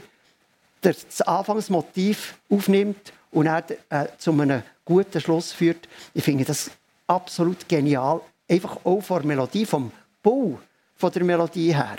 das 0.80 1.20
Anfangsmotiv 1.20 2.38
aufnimmt 2.48 3.12
und 3.30 3.46
dann 3.46 3.64
äh, 3.90 4.06
zu 4.18 4.32
einem 4.32 4.62
guten 4.84 5.20
Schluss 5.20 5.52
führt. 5.52 5.88
Ich 6.14 6.24
finde 6.24 6.44
das 6.44 6.70
absolut 7.06 7.68
genial. 7.68 8.20
Einfach 8.48 8.78
auch 8.84 9.00
von 9.00 9.18
der 9.18 9.26
Melodie, 9.26 9.66
vom 9.66 9.92
Bau 10.22 10.58
von 10.96 11.12
der 11.12 11.24
Melodie 11.24 11.74
her. 11.74 11.96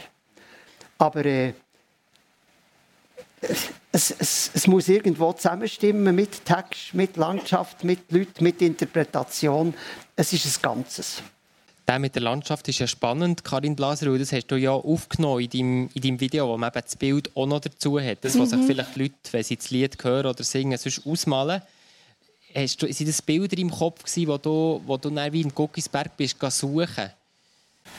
Aber 0.98 1.26
äh, 1.26 1.54
es, 3.92 4.12
es, 4.12 4.52
es, 4.54 4.68
muss 4.68 4.88
irgendwo 4.88 5.34
zusammenstimmen 5.34 6.16
mit 6.16 6.46
Text, 6.46 6.94
mit 6.94 7.18
Landschaft, 7.18 7.84
mit 7.84 8.12
Leuten, 8.12 8.44
mit 8.44 8.62
Interpretation. 8.62 9.74
Es 10.16 10.32
ist 10.32 10.46
ein 10.46 10.62
Ganzes. 10.62 11.24
Der 11.88 12.00
mit 12.00 12.16
der 12.16 12.22
Landschaft 12.22 12.68
ist 12.68 12.80
ja 12.80 12.88
spannend, 12.88 13.44
Karin 13.44 13.76
Blaser, 13.76 14.18
das 14.18 14.32
hast 14.32 14.48
du 14.48 14.56
ja 14.56 14.72
aufgenommen 14.72 15.42
in 15.42 15.50
deinem, 15.50 15.90
in 15.94 16.02
deinem 16.02 16.20
Video, 16.20 16.48
wo 16.48 16.58
man 16.58 16.70
eben 16.70 16.82
das 16.84 16.96
Bild 16.96 17.36
auch 17.36 17.48
noch 17.48 17.60
dazu 17.60 18.00
hat. 18.00 18.20
Das, 18.22 18.38
was 18.38 18.52
mhm. 18.52 18.60
sich 18.60 18.68
vielleicht 18.68 18.96
Leute, 18.96 19.16
wenn 19.32 19.44
sie 19.44 19.58
das 19.58 19.72
Lied 19.72 20.04
hören 20.04 20.28
oder 20.28 20.44
singen, 20.44 20.78
sonst 20.78 21.06
ausmalen. 21.06 21.62
Hast 22.56 22.82
du, 22.82 22.92
sind 22.92 23.08
das 23.08 23.22
Bilder 23.22 23.58
im 23.58 23.72
Kopf 23.72 24.04
gewesen, 24.04 24.28
wo 24.28 24.38
du, 24.38 24.82
wo 24.86 24.98
du 24.98 25.10
dann 25.10 25.32
wie 25.34 25.42
im 25.42 25.54
Guckisberg 25.54 26.16
bist, 26.18 26.38
suchen 26.52 27.12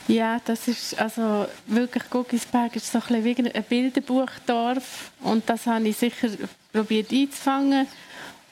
ja, 0.07 0.39
das 0.43 0.67
ist 0.67 0.99
also 0.99 1.47
wirklich 1.67 2.09
Guggisberg 2.09 2.75
ist 2.75 2.91
so 2.91 2.99
ein, 3.07 3.23
wie 3.23 3.35
ein 3.37 3.63
Bilderbuchdorf 3.63 5.11
und 5.21 5.47
das 5.49 5.65
habe 5.65 5.87
ich 5.87 5.97
sicher 5.97 6.29
probiert 6.71 7.11
einzufangen. 7.11 7.87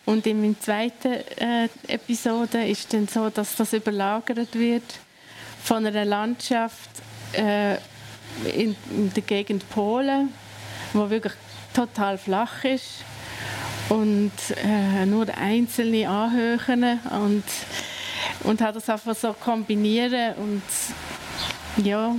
Und 0.06 0.26
in 0.26 0.42
meiner 0.42 0.60
zweiten 0.60 1.14
äh, 1.38 1.70
Episode 1.88 2.66
ist 2.68 2.94
dann 2.94 3.08
so, 3.08 3.30
dass 3.30 3.56
das 3.56 3.74
überlagert 3.74 4.56
wird 4.56 4.84
von 5.64 5.86
einer 5.86 6.06
Landschaft 6.06 6.90
äh, 7.34 7.76
in, 8.56 8.76
in, 8.90 9.14
der 9.14 9.24
Gegend 9.24 9.70
Polen, 9.70 10.34
wo 10.94 11.10
wirklich 11.10 11.34
total 11.74 12.18
flach 12.18 12.64
ist 12.64 13.04
und 13.90 14.32
äh, 14.64 15.06
nur 15.06 15.28
einzelne 15.38 16.08
Anhöhen 16.10 17.00
und 17.10 17.44
und 18.44 18.62
hat 18.62 18.76
das 18.76 18.90
einfach 18.90 19.16
so 19.16 19.34
kombinieren 19.34 20.34
und 20.36 20.64
ja. 21.86 22.16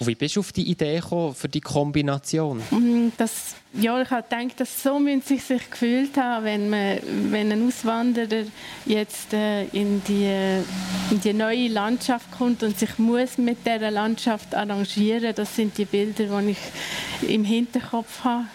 Und 0.00 0.06
wie 0.06 0.14
bist 0.14 0.34
du 0.34 0.40
auf 0.40 0.50
die 0.52 0.62
Idee 0.70 0.98
gekommen 0.98 1.34
für 1.34 1.48
die 1.48 1.60
Kombination? 1.60 2.62
Mm, 2.70 3.12
das, 3.18 3.54
ja, 3.74 4.00
ich 4.00 4.10
habe 4.10 4.22
gedacht, 4.22 4.58
dass 4.58 4.82
so 4.82 4.98
müssen 4.98 5.20
sie 5.20 5.36
sich 5.36 5.70
gefühlt 5.70 6.16
haben, 6.16 6.46
wenn, 6.46 6.70
man, 6.70 6.98
wenn 7.30 7.52
ein 7.52 7.68
Auswanderer 7.68 8.46
jetzt 8.86 9.34
äh, 9.34 9.64
in, 9.66 10.02
die, 10.04 10.62
in 11.10 11.20
die 11.20 11.34
neue 11.34 11.68
Landschaft 11.68 12.30
kommt 12.32 12.62
und 12.62 12.78
sich 12.78 12.98
muss 12.98 13.36
mit 13.36 13.58
dieser 13.66 13.90
Landschaft 13.90 14.54
arrangieren. 14.54 15.34
Das 15.34 15.54
sind 15.54 15.76
die 15.76 15.84
Bilder, 15.84 16.40
die 16.40 16.52
ich 16.52 17.28
im 17.30 17.44
Hinterkopf 17.44 18.24
habe 18.24 18.46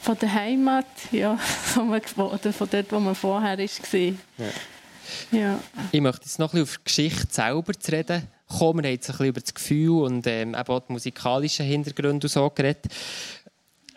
von 0.00 0.16
der 0.16 0.32
Heimat, 0.32 0.86
ja, 1.10 1.36
von, 1.64 1.90
oder 1.90 2.52
von 2.52 2.68
dort, 2.70 2.92
wo 2.92 3.00
man 3.00 3.16
vorher 3.16 3.58
war. 3.58 3.98
Ja. 3.98 4.12
Ja. 5.32 5.60
Ich 5.90 6.00
möchte 6.00 6.26
jetzt 6.26 6.38
noch 6.38 6.54
ein 6.54 6.60
bisschen 6.60 6.62
auf 6.62 6.78
die 6.78 6.84
Geschichte 6.84 7.26
selber 7.30 7.72
zu 7.72 7.90
reden 7.90 8.37
kommen. 8.48 8.82
Wir 8.82 8.88
haben 8.88 8.94
jetzt 8.94 9.08
ein 9.08 9.12
bisschen 9.12 9.26
über 9.26 9.40
das 9.40 9.54
Gefühl 9.54 10.02
und 10.02 10.26
ähm, 10.26 10.54
eben 10.54 10.68
auch 10.68 10.80
die 10.80 10.92
musikalischen 10.92 11.66
Hintergründe 11.66 12.26
und 12.26 12.30
so 12.30 12.48
geredet. 12.50 12.86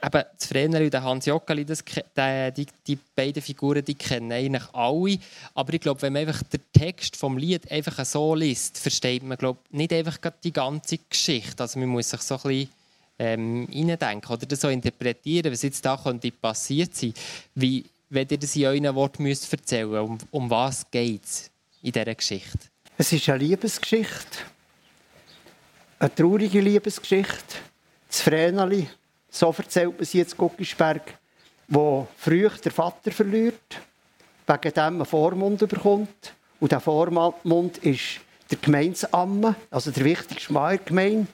Eben, 0.03 0.23
das 0.37 0.47
Vreneli 0.47 0.85
und 0.85 1.01
Hans 1.01 1.25
Jockeli, 1.27 1.63
das, 1.63 1.83
die, 1.85 2.51
die, 2.57 2.67
die, 2.87 2.97
beiden 3.15 3.41
Figuren, 3.41 3.85
die 3.85 3.93
kennen 3.93 4.31
eigentlich 4.31 4.63
alle. 4.73 5.19
Aber 5.53 5.73
ich 5.73 5.79
glaube, 5.79 6.01
wenn 6.01 6.13
man 6.13 6.27
einfach 6.27 6.41
den 6.43 6.61
Text 6.73 7.15
vom 7.15 7.37
Lied 7.37 7.71
einfach 7.71 8.03
so 8.03 8.33
liest, 8.33 8.79
versteht 8.79 9.21
man 9.21 9.37
glaub, 9.37 9.59
nicht 9.69 9.93
einfach 9.93 10.17
die 10.43 10.51
ganze 10.51 10.97
Geschichte. 10.97 11.61
Also 11.61 11.77
man 11.79 11.89
muss 11.89 12.09
sich 12.09 12.21
so 12.21 12.35
ein 12.35 12.41
bisschen 12.41 12.69
ähm, 13.19 13.67
reindenken 13.71 14.33
oder 14.33 14.45
das 14.47 14.61
so 14.61 14.69
interpretieren, 14.69 15.51
was 15.51 15.61
jetzt 15.61 15.85
da 15.85 15.95
könnte 15.95 16.31
passiert 16.31 16.95
sein. 16.95 17.13
Wie, 17.53 17.85
wenn 18.09 18.27
ihr 18.29 18.39
das 18.39 18.55
in 18.55 18.65
euren 18.65 18.95
Worten 18.95 19.21
müsst 19.21 19.51
erzählen 19.53 19.99
um, 19.99 20.17
um 20.31 20.49
was 20.49 20.89
geht 20.89 21.23
es 21.23 21.51
in 21.83 21.91
dieser 21.91 22.15
Geschichte? 22.15 22.70
Es 23.01 23.11
ist 23.11 23.27
eine 23.29 23.39
Liebesgeschichte. 23.39 24.37
Eine 25.97 26.13
traurige 26.13 26.61
Liebesgeschichte. 26.61 27.57
Das 28.07 28.21
Vreneli, 28.21 28.87
so 29.27 29.51
erzählt 29.57 29.97
man 29.97 30.05
sie 30.05 30.19
jetzt 30.19 30.37
Guckisberg, 30.37 31.17
wo 31.67 32.07
früh 32.15 32.47
der 32.63 32.71
Vater 32.71 33.09
verliert, 33.09 33.81
wegen 34.45 34.73
dem 34.73 34.83
einen 34.83 35.05
Vormund 35.07 35.67
bekommt. 35.67 36.35
Und 36.59 36.71
der 36.71 36.79
Vormund 36.79 37.79
ist 37.79 38.19
der 38.51 38.59
Gemeinsamme, 38.59 39.55
also 39.71 39.89
der 39.89 40.05
wichtigste 40.05 40.53
Mann 40.53 41.27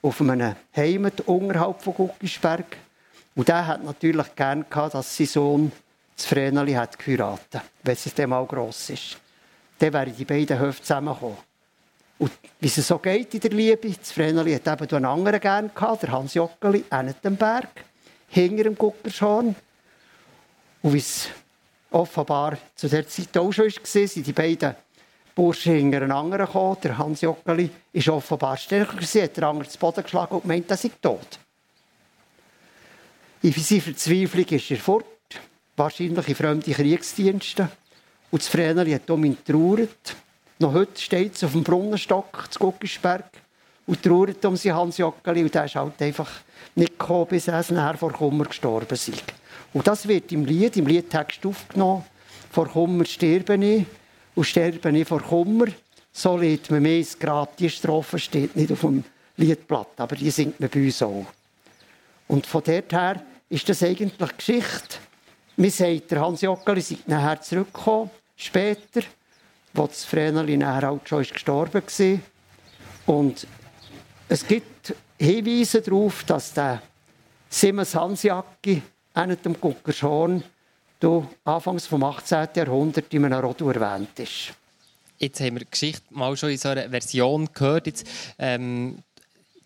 auf 0.00 0.22
einem 0.22 0.56
Heimat 0.74 1.20
unterhalb 1.26 1.82
von 1.82 1.92
Guckisberg. 1.92 2.78
Und 3.34 3.46
der 3.46 3.66
hat 3.66 3.84
natürlich 3.84 4.34
gern 4.34 4.64
gehabt, 4.70 4.94
dass 4.94 5.14
sein 5.14 5.26
Sohn 5.26 5.72
das 6.16 6.24
Vreneli 6.24 6.72
hat 6.72 6.98
geheiratet, 6.98 7.60
wenn 7.82 7.92
es 7.92 8.14
dann 8.14 8.30
mal 8.30 8.46
gross 8.46 8.88
ist 8.88 9.18
dann 9.80 9.92
wären 9.94 10.14
die 10.14 10.24
beiden 10.24 10.58
Höfe 10.58 10.82
zusammengekommen. 10.82 11.38
Und 12.18 12.32
wie 12.60 12.66
es 12.66 12.76
so 12.76 12.98
geht 12.98 13.32
in 13.32 13.40
der 13.40 13.50
Liebe, 13.50 13.90
das 13.90 14.12
Vreneli 14.12 14.52
hat 14.52 14.66
eben 14.66 14.96
einen 14.96 15.04
anderen 15.06 15.40
gern 15.40 15.70
gehabt, 15.74 16.02
der 16.02 16.12
Hans 16.12 16.34
Jockeli, 16.34 16.84
an 16.90 17.14
dem 17.24 17.36
Berg, 17.36 17.84
hinter 18.28 18.64
dem 18.64 18.76
Guckerschorn. 18.76 19.56
Und 20.82 20.92
wie 20.92 20.98
es 20.98 21.28
offenbar 21.90 22.58
zu 22.74 22.88
der 22.88 23.08
Zeit 23.08 23.36
auch 23.38 23.50
schon 23.52 23.64
war, 23.64 24.06
sind 24.06 24.26
die 24.26 24.32
beiden 24.32 24.76
Burschen 25.34 25.74
hintereinander 25.76 26.44
gekommen. 26.44 26.76
Der 26.84 26.98
Hans 26.98 27.22
Jockeli 27.22 27.70
war 27.94 28.14
offenbar 28.14 28.58
stärker, 28.58 28.96
gewesen, 28.96 29.22
hat 29.22 29.36
den 29.38 29.44
anderen 29.44 29.70
zu 29.70 29.78
Boden 29.78 30.02
geschlagen 30.02 30.34
und 30.34 30.44
meint, 30.44 30.70
er 30.70 30.76
sei 30.76 30.90
tot. 31.00 31.38
In 33.40 33.52
seiner 33.52 33.80
Verzweiflung 33.80 34.44
ist 34.44 34.70
er 34.70 34.76
fort, 34.76 35.06
wahrscheinlich 35.76 36.28
in 36.28 36.34
fremde 36.34 36.70
Kriegsdienste. 36.70 37.70
Und 38.30 38.42
das 38.42 38.48
Vreneli 38.48 38.92
hat 38.92 39.10
um 39.10 39.24
ihn 39.24 39.36
getrauert. 39.36 40.16
Noch 40.58 40.74
heute 40.74 41.00
steht 41.00 41.36
es 41.36 41.44
auf 41.44 41.52
dem 41.52 41.64
Brunnenstock 41.64 42.48
zu 42.50 42.58
Guckisberg 42.58 43.24
und 43.86 44.02
trauert 44.02 44.44
um 44.44 44.56
sie 44.56 44.72
Hans 44.72 44.98
Jockeli. 44.98 45.42
Und 45.42 45.54
der 45.54 45.64
ist 45.64 45.74
halt 45.74 46.00
einfach 46.00 46.30
nicht 46.74 46.98
gekommen, 46.98 47.26
bis 47.28 47.48
er 47.48 47.64
nachher 47.72 47.98
vor 47.98 48.12
Kummer 48.12 48.44
gestorben 48.44 48.94
ist. 48.94 49.10
Und 49.72 49.86
das 49.86 50.06
wird 50.06 50.30
im 50.32 50.44
Lied, 50.44 50.76
im 50.76 50.86
Liedtext 50.86 51.44
aufgenommen. 51.44 52.04
Vor 52.50 52.68
Kummer 52.68 53.04
sterbe 53.04 53.54
ich 53.54 53.86
und 54.34 54.44
sterbe 54.44 54.90
ich 54.90 55.08
vor 55.08 55.22
Kummer. 55.22 55.66
So 56.12 56.36
lädt 56.36 56.70
man 56.70 56.82
mehr 56.82 56.98
ins 56.98 57.18
Grab. 57.18 57.56
Die 57.56 57.70
Strophe 57.70 58.18
steht 58.18 58.54
nicht 58.56 58.72
auf 58.72 58.80
dem 58.80 59.04
Liedblatt, 59.36 59.98
aber 59.98 60.16
die 60.16 60.30
singt 60.30 60.60
man 60.60 60.68
bei 60.68 60.84
uns 60.84 61.02
auch. 61.02 61.26
Und 62.28 62.46
von 62.46 62.62
dort 62.64 62.92
her 62.92 63.22
ist 63.48 63.68
das 63.68 63.82
eigentlich 63.82 64.36
Geschichte. 64.36 64.98
Mir 65.56 65.70
sagt, 65.70 66.10
der 66.10 66.20
Hans 66.20 66.40
Jockeli 66.42 66.80
sei 66.80 66.98
nachher 67.06 67.40
zurückgekommen, 67.40 68.10
später, 68.40 69.02
wo 69.74 69.86
das 69.86 70.04
Vreneli 70.04 70.56
nachher 70.56 70.88
halt 70.88 71.08
schon 71.08 71.22
ist 71.22 71.32
gestorben 71.32 71.82
war. 71.82 72.18
Und 73.06 73.46
es 74.28 74.46
gibt 74.46 74.94
Hinweise 75.18 75.82
darauf, 75.82 76.24
dass 76.24 76.52
der 76.52 76.82
Siemens 77.48 77.94
Hansjacki, 77.94 78.82
einer 79.14 79.36
dem 79.36 79.60
Guckerschorn, 79.60 80.42
Anfangs 81.44 81.86
vom 81.86 82.04
18. 82.04 82.48
Jahrhundert 82.54 83.12
in 83.14 83.24
einem 83.24 83.40
Rodu 83.40 83.70
erwähnt 83.70 84.18
ist. 84.18 84.52
Jetzt 85.18 85.40
haben 85.40 85.54
wir 85.54 85.60
die 85.60 85.70
Geschichte 85.70 86.02
mal 86.10 86.36
schon 86.36 86.50
in 86.50 86.58
so 86.58 86.68
einer 86.68 86.90
Version 86.90 87.48
gehört. 87.52 87.86
Jetzt, 87.86 88.06
ähm, 88.38 88.98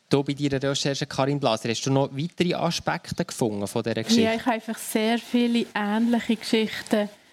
du 0.08 0.22
bei 0.22 0.32
deiner 0.32 0.62
Recherche, 0.62 1.06
Karin 1.06 1.40
Blaser, 1.40 1.68
hast 1.68 1.84
du 1.86 1.90
noch 1.90 2.10
weitere 2.12 2.54
Aspekte 2.54 3.24
gefunden 3.24 3.66
von 3.66 3.82
dieser 3.82 4.02
Geschichte? 4.02 4.22
Ja, 4.22 4.34
ich 4.34 4.40
habe 4.42 4.52
einfach 4.52 4.78
sehr 4.78 5.18
viele 5.18 5.66
ähnliche 5.74 6.36
Geschichten 6.36 6.88
gefunden. 6.88 7.23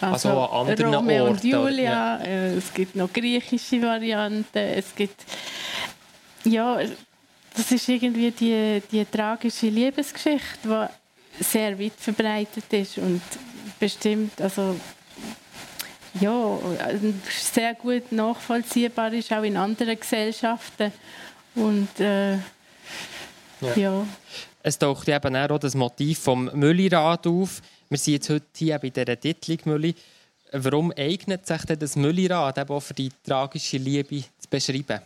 Also, 0.00 0.30
also 0.30 0.42
an 0.42 0.68
anderen 0.68 0.94
Romeo 0.94 1.24
Orten, 1.24 1.34
und 1.34 1.44
Julia, 1.44 2.18
ja. 2.18 2.24
Äh, 2.24 2.56
es 2.56 2.74
gibt 2.74 2.96
noch 2.96 3.12
griechische 3.12 3.80
Varianten, 3.80 4.58
es 4.58 4.94
gibt 4.94 5.24
ja, 6.44 6.78
das 7.54 7.72
ist 7.72 7.88
irgendwie 7.88 8.30
die, 8.30 8.82
die 8.90 9.04
tragische 9.04 9.68
Liebesgeschichte, 9.68 10.90
die 11.38 11.44
sehr 11.44 11.78
weit 11.78 11.92
verbreitet 11.96 12.72
ist 12.72 12.98
und 12.98 13.22
bestimmt, 13.78 14.40
also 14.40 14.76
ja, 16.20 16.58
sehr 17.28 17.74
gut 17.74 18.10
nachvollziehbar 18.12 19.12
ist, 19.12 19.32
auch 19.32 19.42
in 19.42 19.56
anderen 19.56 19.98
Gesellschaften. 19.98 20.92
Und 21.54 22.00
äh, 22.00 22.34
ja. 22.34 23.76
ja. 23.76 24.06
Es 24.62 24.78
taucht 24.78 25.08
eben 25.08 25.36
auch 25.36 25.58
das 25.58 25.74
Motiv 25.74 26.18
vom 26.18 26.50
Müllirad 26.54 27.26
auf. 27.26 27.60
Wir 27.88 27.98
sind 27.98 28.14
jetzt 28.14 28.30
heute 28.30 28.46
hier 28.56 28.78
bei 28.80 28.90
dieser 28.90 29.18
Titlung 29.20 29.58
Mülli. 29.64 29.94
Warum 30.50 30.92
eignet 30.96 31.46
sich 31.46 31.62
denn 31.66 31.78
das 31.78 31.94
Müllirad 31.94 32.58
eben 32.58 32.70
auch 32.70 32.80
für 32.80 32.94
die 32.94 33.10
tragische 33.24 33.76
Liebe 33.76 34.22
zu 34.38 34.48
beschreiben? 34.50 35.02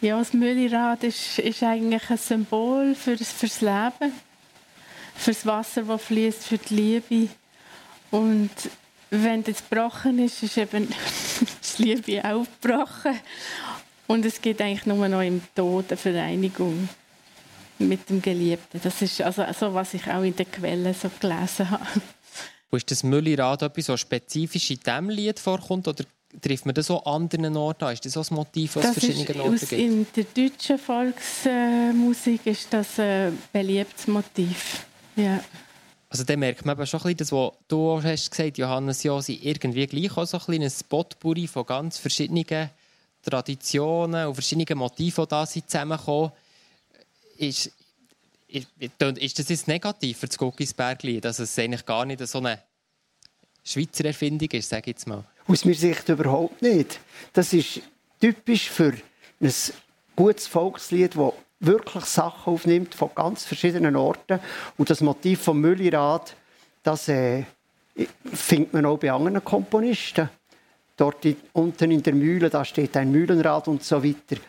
Ja, 0.00 0.18
das 0.18 0.32
Müllirad 0.32 1.04
ist, 1.04 1.38
ist 1.38 1.62
eigentlich 1.62 2.08
ein 2.08 2.16
Symbol 2.16 2.94
für, 2.94 3.18
fürs 3.18 3.60
Leben, 3.60 4.12
für 5.14 5.32
das 5.32 5.44
Wasser, 5.44 5.82
das 5.82 6.02
fließt, 6.02 6.44
für 6.44 6.58
die 6.58 6.74
Liebe. 6.74 7.28
Und 8.10 8.50
wenn 9.10 9.44
das 9.44 9.68
gebrochen 9.68 10.24
ist, 10.24 10.42
ist 10.42 10.56
eben 10.56 10.88
die 11.78 11.82
Liebe 11.82 12.24
auch 12.24 12.46
gebrochen. 12.62 13.20
Und 14.06 14.24
es 14.24 14.40
geht 14.40 14.60
eigentlich 14.62 14.86
nur 14.86 15.06
noch 15.08 15.22
im 15.22 15.42
Tod 15.54 15.86
eine 15.88 15.96
Vereinigung 15.98 16.88
mit 17.78 18.08
dem 18.08 18.22
Geliebten. 18.22 18.80
Das 18.82 19.02
ist 19.02 19.20
also 19.20 19.44
so, 19.58 19.74
was 19.74 19.94
ich 19.94 20.06
auch 20.08 20.22
in 20.22 20.36
den 20.36 20.50
Quellen 20.50 20.94
so 20.94 21.10
gelesen 21.20 21.70
habe. 21.70 21.84
Wo 22.70 22.76
ist 22.76 22.90
das 22.90 23.02
Müllirad 23.02 23.62
etwas, 23.62 23.86
so 23.86 23.96
spezifisch 23.96 24.70
in 24.70 24.80
diesem 24.80 25.08
Lied 25.08 25.38
vorkommt? 25.38 25.86
Oder 25.86 26.04
trifft 26.42 26.66
man 26.66 26.74
das 26.74 26.90
auch 26.90 27.06
an 27.06 27.22
anderen 27.22 27.56
Orten 27.56 27.84
an? 27.84 27.92
Ist 27.92 28.04
das 28.04 28.16
auch 28.16 28.30
ein 28.30 28.34
Motiv, 28.34 28.76
was 28.76 28.86
es 28.86 28.92
verschiedenen 28.92 29.40
Orten 29.40 29.58
gibt? 29.58 29.72
In 29.72 30.06
der 30.14 30.24
deutschen 30.24 30.78
Volksmusik 30.78 32.46
ist 32.46 32.72
das 32.72 32.98
ein 32.98 33.38
beliebtes 33.52 34.06
Motiv. 34.08 34.86
Ja. 35.16 35.42
Also 36.08 36.24
dann 36.24 36.38
merkt 36.38 36.64
man 36.64 36.76
eben 36.76 36.86
schon 36.86 37.00
ein 37.00 37.16
bisschen, 37.16 37.16
das, 37.18 37.32
was 37.32 37.52
du 37.66 38.02
hast 38.02 38.30
gesagt, 38.30 38.58
Johannes 38.58 39.02
Josi, 39.02 39.40
irgendwie 39.42 39.86
gleich 39.86 40.16
auch 40.16 40.26
so 40.26 40.38
ein 40.38 40.44
kleines 40.44 40.82
Potpourri 40.84 41.46
von 41.46 41.66
ganz 41.66 41.98
verschiedenen 41.98 42.70
Traditionen 43.22 44.26
und 44.26 44.34
verschiedenen 44.34 44.78
Motiven, 44.78 45.24
die 45.24 45.28
da 45.28 45.46
sind 45.46 45.68
zusammengekommen. 45.68 46.30
Ist, 47.36 47.72
ist, 48.48 48.68
ist 48.78 49.38
das 49.38 49.48
jetzt 49.48 49.68
negativ 49.68 50.18
für 50.18 50.26
das 50.26 50.38
Guckisberglied, 50.38 51.24
dass 51.24 51.38
es 51.38 51.58
eigentlich 51.58 51.84
gar 51.84 52.04
nicht 52.04 52.26
so 52.26 52.38
eine 52.38 52.62
Schweizer 53.64 54.04
Erfindung 54.04 54.50
ist, 54.50 54.68
sage 54.68 54.82
ich 54.82 54.86
jetzt 54.88 55.06
mal? 55.06 55.24
Aus 55.46 55.64
meiner 55.64 55.76
Sicht 55.76 56.08
überhaupt 56.08 56.62
nicht. 56.62 57.00
Das 57.32 57.52
ist 57.52 57.80
typisch 58.20 58.70
für 58.70 58.94
ein 59.40 59.52
gutes 60.16 60.46
Volkslied, 60.46 61.16
das 61.16 61.32
wirklich 61.60 62.04
Sachen 62.04 62.52
aufnimmt 62.52 62.94
von 62.94 63.10
ganz 63.14 63.44
verschiedenen 63.44 63.96
Orten. 63.96 64.40
Und 64.76 64.90
das 64.90 65.00
Motiv 65.00 65.42
vom 65.42 65.60
Müllirad, 65.60 66.36
das 66.82 67.08
äh, 67.08 67.44
findet 68.32 68.72
man 68.72 68.86
auch 68.86 68.98
bei 68.98 69.12
anderen 69.12 69.42
Komponisten. 69.42 70.28
Dort 70.96 71.26
unten 71.52 71.90
in 71.90 72.02
der 72.02 72.14
Mühle, 72.14 72.50
da 72.50 72.64
steht 72.64 72.96
ein 72.96 73.10
Mühlenrad 73.10 73.66
und 73.66 73.82
so 73.82 74.04
weiter. 74.04 74.40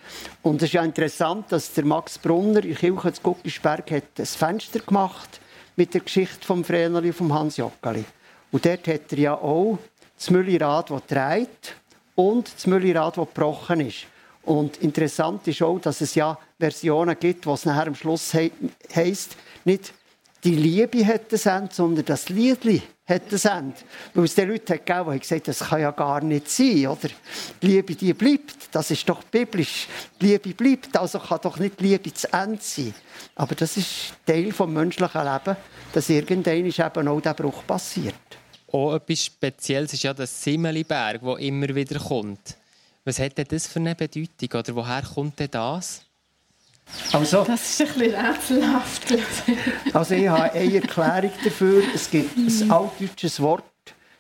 Und 0.44 0.58
es 0.58 0.70
ist 0.70 0.74
ja 0.74 0.84
interessant, 0.84 1.52
dass 1.52 1.74
der 1.74 1.86
Max 1.86 2.20
Brunner 2.20 2.64
in 2.64 2.76
Kirche 2.76 3.14
zu 3.14 3.22
Guckisberg 3.22 3.90
hat 3.90 4.04
ein 4.20 4.26
Fenster 4.26 4.80
gemacht 4.80 5.40
mit 5.76 5.94
der 5.96 6.02
Geschichte 6.02 6.46
vom 6.46 6.64
Vreneli 6.64 7.08
und 7.08 7.16
vom 7.16 7.34
Hans 7.34 7.58
Jockeli. 7.58 8.06
Und 8.52 8.64
dort 8.64 8.88
hat 8.88 9.12
er 9.12 9.18
ja 9.18 9.34
auch 9.34 9.80
das 10.16 10.30
Müllirad, 10.30 10.92
das 10.92 11.06
dreht 11.08 11.76
und 12.14 12.54
das 12.54 12.68
Müllirad, 12.68 13.18
das 13.18 13.28
gebrochen 13.28 13.80
ist. 13.82 14.06
Und 14.44 14.78
interessant 14.78 15.48
ist 15.48 15.64
auch, 15.64 15.80
dass 15.80 16.02
es 16.02 16.14
ja 16.14 16.38
Versionen 16.60 17.18
gibt, 17.20 17.48
wo 17.48 17.56
es 17.56 17.66
nachher 17.66 17.88
am 17.88 17.96
Schluss 17.96 18.32
he 18.32 18.52
heisst, 18.96 19.36
nicht 19.66 19.94
die 20.44 20.56
Liebe 20.56 21.04
das 21.28 21.48
Ende, 21.48 21.74
sondern 21.74 22.06
das 22.06 22.30
Liedli 22.30 22.84
hat 23.08 23.32
das 23.32 23.46
Ende. 23.46 23.76
Weil 24.14 24.26
es 24.26 24.36
den 24.36 24.50
Leuten 24.50 24.74
hat 24.74 24.86
gegeben, 24.86 25.14
die 25.14 25.20
gesagt 25.20 25.48
das 25.48 25.60
kann 25.60 25.82
ja 25.82 25.92
gar 25.92 26.22
nicht 26.22 26.50
sein. 26.50 26.88
Oder? 26.88 27.10
Die 27.62 27.68
Liebe, 27.68 27.96
die 27.96 28.14
bleibt. 28.14 28.56
Das 28.72 28.92
ist 28.92 29.08
doch 29.08 29.24
biblisch. 29.24 29.88
Die 30.20 30.28
Liebe 30.28 30.54
bleibt, 30.54 30.98
also 30.98 31.20
kann 31.20 31.40
doch 31.42 31.58
nicht 31.58 31.80
die 31.80 31.84
Liebe 31.84 32.14
zu 32.14 32.32
Ende 32.34 32.58
sein. 32.62 32.94
Aber 33.36 33.56
das 33.56 33.78
ist 33.78 34.14
Teil 34.26 34.52
des 34.52 34.60
menschlichen 34.60 35.24
Lebens, 35.24 35.58
dass 35.94 36.10
irgendwann 36.10 36.66
eben 36.66 37.08
auch 37.08 37.22
der 37.22 37.34
Bruch 37.34 37.66
passiert. 37.66 38.16
Auch 38.72 38.96
etwas 38.96 39.24
Spezielles 39.24 39.94
ist 39.94 40.04
ja 40.04 40.14
der 40.14 40.28
Simmeliberg, 40.28 41.22
der 41.22 41.38
immer 41.40 41.74
wieder 41.74 42.00
kommt. 42.00 42.58
Was 43.06 43.20
hat 43.20 43.38
denn 43.38 43.46
das 43.48 43.68
für 43.68 43.80
eine 43.80 43.96
Bedeutung? 43.96 44.60
Oder 44.60 44.76
woher 44.76 45.04
kommt 45.04 45.40
denn 45.40 45.52
das? 45.52 46.02
Also, 47.12 47.44
das 47.44 47.80
ist 47.80 47.82
ein 47.82 48.00
bisschen 48.00 48.26
rätselhaft. 48.26 49.18
also 49.94 50.16
ich 50.16 50.28
habe 50.28 50.52
eine 50.52 50.76
Erklärung 50.76 51.32
dafür. 51.44 51.84
Es 51.94 52.10
gibt 52.10 52.38
ein 52.38 52.72
altdeutsches 52.72 53.40
Wort 53.42 53.64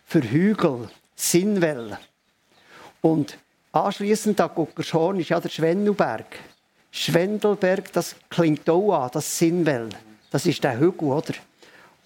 für 0.05 0.21
Hügel, 0.21 0.89
Sinnwelle. 1.15 1.99
Und 3.01 3.37
anschließend 3.71 4.39
an 4.41 4.49
Guckerschorn 4.53 5.19
ist 5.19 5.29
ja 5.29 5.39
der 5.39 5.49
Schwendelberg. 5.49 6.37
Schwendelberg, 6.91 7.91
das 7.91 8.15
klingt 8.29 8.69
auch 8.69 8.93
an, 8.93 9.09
das 9.13 9.37
Sinnwelle. 9.37 9.89
Das 10.31 10.45
ist 10.45 10.63
der 10.63 10.79
Hügel, 10.79 11.09
oder? 11.09 11.33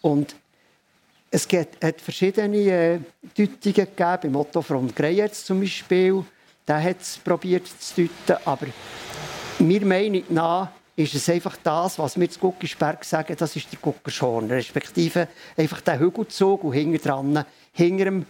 Und 0.02 0.36
es 1.32 1.48
hat 1.84 2.02
verschiedene 2.02 2.58
äh, 2.58 3.00
Deutungen 3.36 3.62
gegeben. 3.62 4.18
Beim 4.22 4.36
Otto 4.36 4.62
von 4.62 4.94
Greyerz 4.94 5.46
zum 5.46 5.62
Beispiel. 5.62 6.24
Der 6.68 6.84
hat 6.84 7.02
es 7.02 7.18
probiert 7.18 7.68
zu 7.68 8.10
deuten. 8.28 8.42
Aber 8.46 8.68
meiner 9.60 9.86
Meinung 9.86 10.24
nach 10.30 10.70
ist 10.96 11.16
es 11.16 11.30
einfach 11.30 11.56
das, 11.64 11.98
was 11.98 12.20
wir 12.20 12.30
zu 12.30 12.40
Guckisberg 12.40 13.06
sagen, 13.06 13.36
das 13.38 13.56
ist 13.56 13.72
der 13.72 13.80
Guckerschorn. 13.80 14.52
Respektive 14.52 15.30
einfach 15.56 15.80
der 15.82 16.00
Hügelzug 16.00 16.64
und 16.64 16.74
hinter 16.74 17.00
dran, 17.00 17.46
hinter 17.72 18.06
dem 18.06 18.26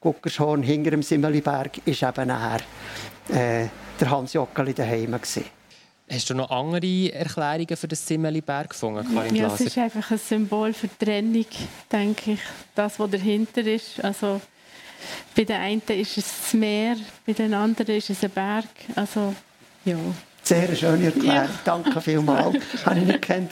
Guckerschorn, 0.00 0.62
hinter 0.62 0.92
dem 0.92 1.02
Simmeliberg, 1.02 1.86
ist 1.86 2.02
eben 2.02 2.28
nachher 2.28 2.60
äh, 3.28 3.68
der 4.00 4.10
Hans 4.10 4.32
Jockeli 4.32 4.72
daheim 4.72 5.12
gewesen. 5.12 5.44
Hast 6.10 6.28
du 6.28 6.34
noch 6.34 6.50
andere 6.50 7.12
Erklärungen 7.12 7.76
für 7.76 7.88
das 7.88 8.06
Simmeliberg 8.06 8.70
gefunden, 8.70 9.06
Karin 9.14 9.34
Ja, 9.34 9.46
es 9.46 9.60
ist 9.60 9.78
einfach 9.78 10.10
ein 10.10 10.18
Symbol 10.18 10.72
für 10.74 10.88
die 10.88 11.04
Trennung, 11.04 11.46
denke 11.90 12.32
ich. 12.32 12.40
Das, 12.74 12.98
was 12.98 13.10
dahinter 13.10 13.62
ist. 13.62 14.04
Also, 14.04 14.40
bei 15.34 15.44
den 15.44 15.56
einen 15.56 15.82
ist 15.88 16.18
es 16.18 16.40
das 16.42 16.54
Meer, 16.54 16.96
bei 17.26 17.32
den 17.32 17.54
anderen 17.54 17.96
ist 17.96 18.10
es 18.10 18.22
ein 18.22 18.30
Berg. 18.30 18.66
Also, 18.94 19.34
ja. 19.86 19.96
Sehr 20.44 20.76
schöne 20.76 21.06
Erklärung. 21.06 21.48
Danke 21.64 22.00
vielmals. 22.02 22.56
Habe 22.84 22.98
ich 22.98 23.06
nicht 23.06 23.22
gekannt. 23.22 23.50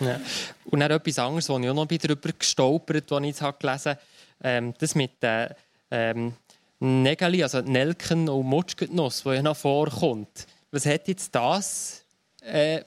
Ja. 0.00 0.20
Und 0.64 0.80
dann 0.80 0.90
etwas 0.90 1.20
anderes, 1.20 1.48
wo 1.48 1.58
ich 1.58 1.68
auch 1.68 1.74
noch 1.74 1.86
darüber 1.86 2.30
gestolpert 2.36 3.12
als 3.12 3.24
ich 3.24 3.40
es 3.40 3.58
gelesen 3.58 3.90
habe. 3.90 4.00
Ähm, 4.42 4.74
das 4.78 4.96
mit 4.96 5.22
den 5.22 5.50
ähm, 5.92 6.34
Nägeli, 6.80 7.44
also 7.44 7.60
Nelken 7.60 8.28
und 8.28 8.44
Mutschgetnuss, 8.44 9.22
das 9.22 9.34
ja 9.36 9.42
noch 9.42 9.56
vorkommt. 9.56 10.46
Was 10.72 10.84
hat 10.84 11.06
jetzt 11.06 11.32
das 11.32 12.02
äh, 12.42 12.82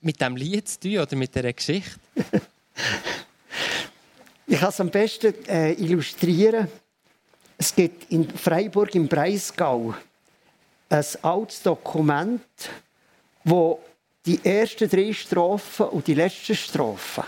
mit 0.00 0.20
dem 0.20 0.36
Lied 0.36 0.68
zu 0.68 0.80
tun 0.80 0.98
oder 0.98 1.16
mit 1.16 1.34
dieser 1.34 1.52
Geschichte? 1.52 1.98
ich 4.46 4.58
kann 4.58 4.68
es 4.68 4.80
am 4.80 4.90
besten 4.90 5.34
äh, 5.48 5.72
illustrieren. 5.72 6.68
Es 7.58 7.74
gibt 7.74 8.10
in 8.12 8.30
Freiburg 8.30 8.94
im 8.94 9.08
Breisgau 9.08 9.94
ein 10.88 11.04
altes 11.22 11.62
Dokument, 11.62 12.40
wo 13.44 13.80
die 14.26 14.44
ersten 14.44 14.88
drei 14.88 15.12
Strophen 15.12 15.86
und 15.88 16.06
die 16.06 16.14
letzten 16.14 16.54
Strophen 16.54 17.24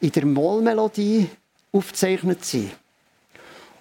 in 0.00 0.10
der 0.10 0.26
Mollmelodie 0.26 1.28
aufgezeichnet 1.72 2.44
sind. 2.44 2.72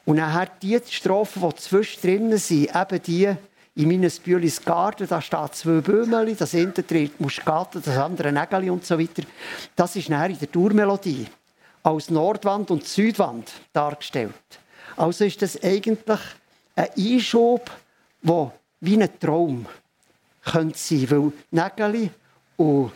Und 0.06 0.18
nachher 0.18 0.50
die 0.62 0.80
Strophen, 0.90 1.48
die 1.48 1.56
zwischendrin 1.56 2.38
sind, 2.38 2.76
eben 2.76 3.02
die 3.04 3.36
in 3.76 3.88
meines 3.88 4.20
Bühlis 4.20 4.64
Garten, 4.64 5.08
da 5.08 5.22
steht 5.22 5.56
zwei 5.56 5.82
Böhmeli, 5.82 6.36
das 6.36 6.54
eine 6.54 6.74
trägt 6.74 7.20
Muskate, 7.22 7.80
das 7.80 7.98
andere 7.98 8.32
Nägeli 8.32 8.70
und 8.70 8.86
so 8.86 9.00
weiter. 9.00 9.24
Das 9.76 9.96
ist 9.96 10.10
nachher 10.10 10.32
in 10.32 10.40
der 10.40 10.52
Tourmelodie 10.52 11.28
als 11.84 12.10
Nordwand 12.10 12.72
und 12.72 12.86
Südwand 12.86 13.52
dargestellt. 13.72 14.34
Also 14.98 15.24
ist 15.24 15.42
das 15.42 15.62
eigentlich 15.64 16.20
ein 16.76 16.90
Einschub, 16.98 17.72
der 18.22 18.52
wie 18.82 19.02
ein 19.02 19.20
Traum 19.20 19.66
könnte 20.52 20.78
sein, 20.78 21.10
weil 21.10 21.32
Nägeli 21.52 22.10
und 22.58 22.92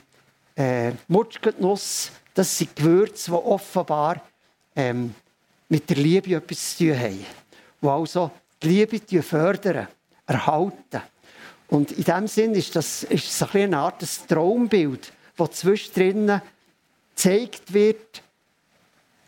äh, 0.55 0.91
Mutschgetnuss, 1.07 2.11
das 2.33 2.57
sind 2.57 2.75
Gewürze, 2.75 3.31
die 3.31 3.37
offenbar 3.37 4.21
ähm, 4.75 5.13
mit 5.69 5.89
der 5.89 5.97
Liebe 5.97 6.35
etwas 6.35 6.77
zu 6.77 6.85
tun 6.85 6.99
haben. 6.99 7.25
Die 7.81 7.87
also 7.87 8.31
die 8.61 8.67
Liebe 8.67 9.23
fördern, 9.23 9.87
erhalten. 10.25 11.01
Und 11.67 11.91
in 11.91 12.03
diesem 12.03 12.27
Sinn 12.27 12.53
ist 12.53 12.75
das 12.75 13.03
ist 13.03 13.41
es 13.41 13.55
eine 13.55 13.77
Art 13.77 14.03
Traumbild, 14.27 15.11
das 15.37 15.51
zwischendrin 15.51 16.41
gezeigt 17.15 17.73
wird, 17.73 18.21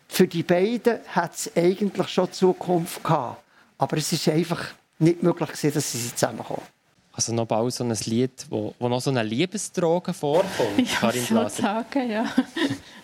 für 0.08 0.26
die 0.26 0.42
beiden 0.42 1.00
hat 1.08 1.34
es 1.34 1.50
eigentlich 1.56 2.08
schon 2.08 2.32
Zukunft 2.32 3.02
gehabt. 3.02 3.42
Aber 3.78 3.96
es 3.96 4.12
ist 4.12 4.28
einfach 4.28 4.64
nicht 4.98 5.22
möglich 5.22 5.50
gewesen, 5.50 5.74
dass 5.74 5.92
sie 5.92 6.14
zusammenkommen. 6.14 6.75
Also 7.16 7.32
noch 7.32 7.46
bald 7.46 7.72
so 7.72 7.82
ein 7.82 7.96
Lied, 8.04 8.44
wo, 8.50 8.74
wo 8.78 8.88
noch 8.90 9.00
so 9.00 9.08
eine 9.08 9.22
Liebesdroge 9.22 10.12
vorkommt, 10.12 10.78
ja, 10.78 10.84
Karin 11.00 11.48
Sagen, 11.48 12.10
ja. 12.10 12.26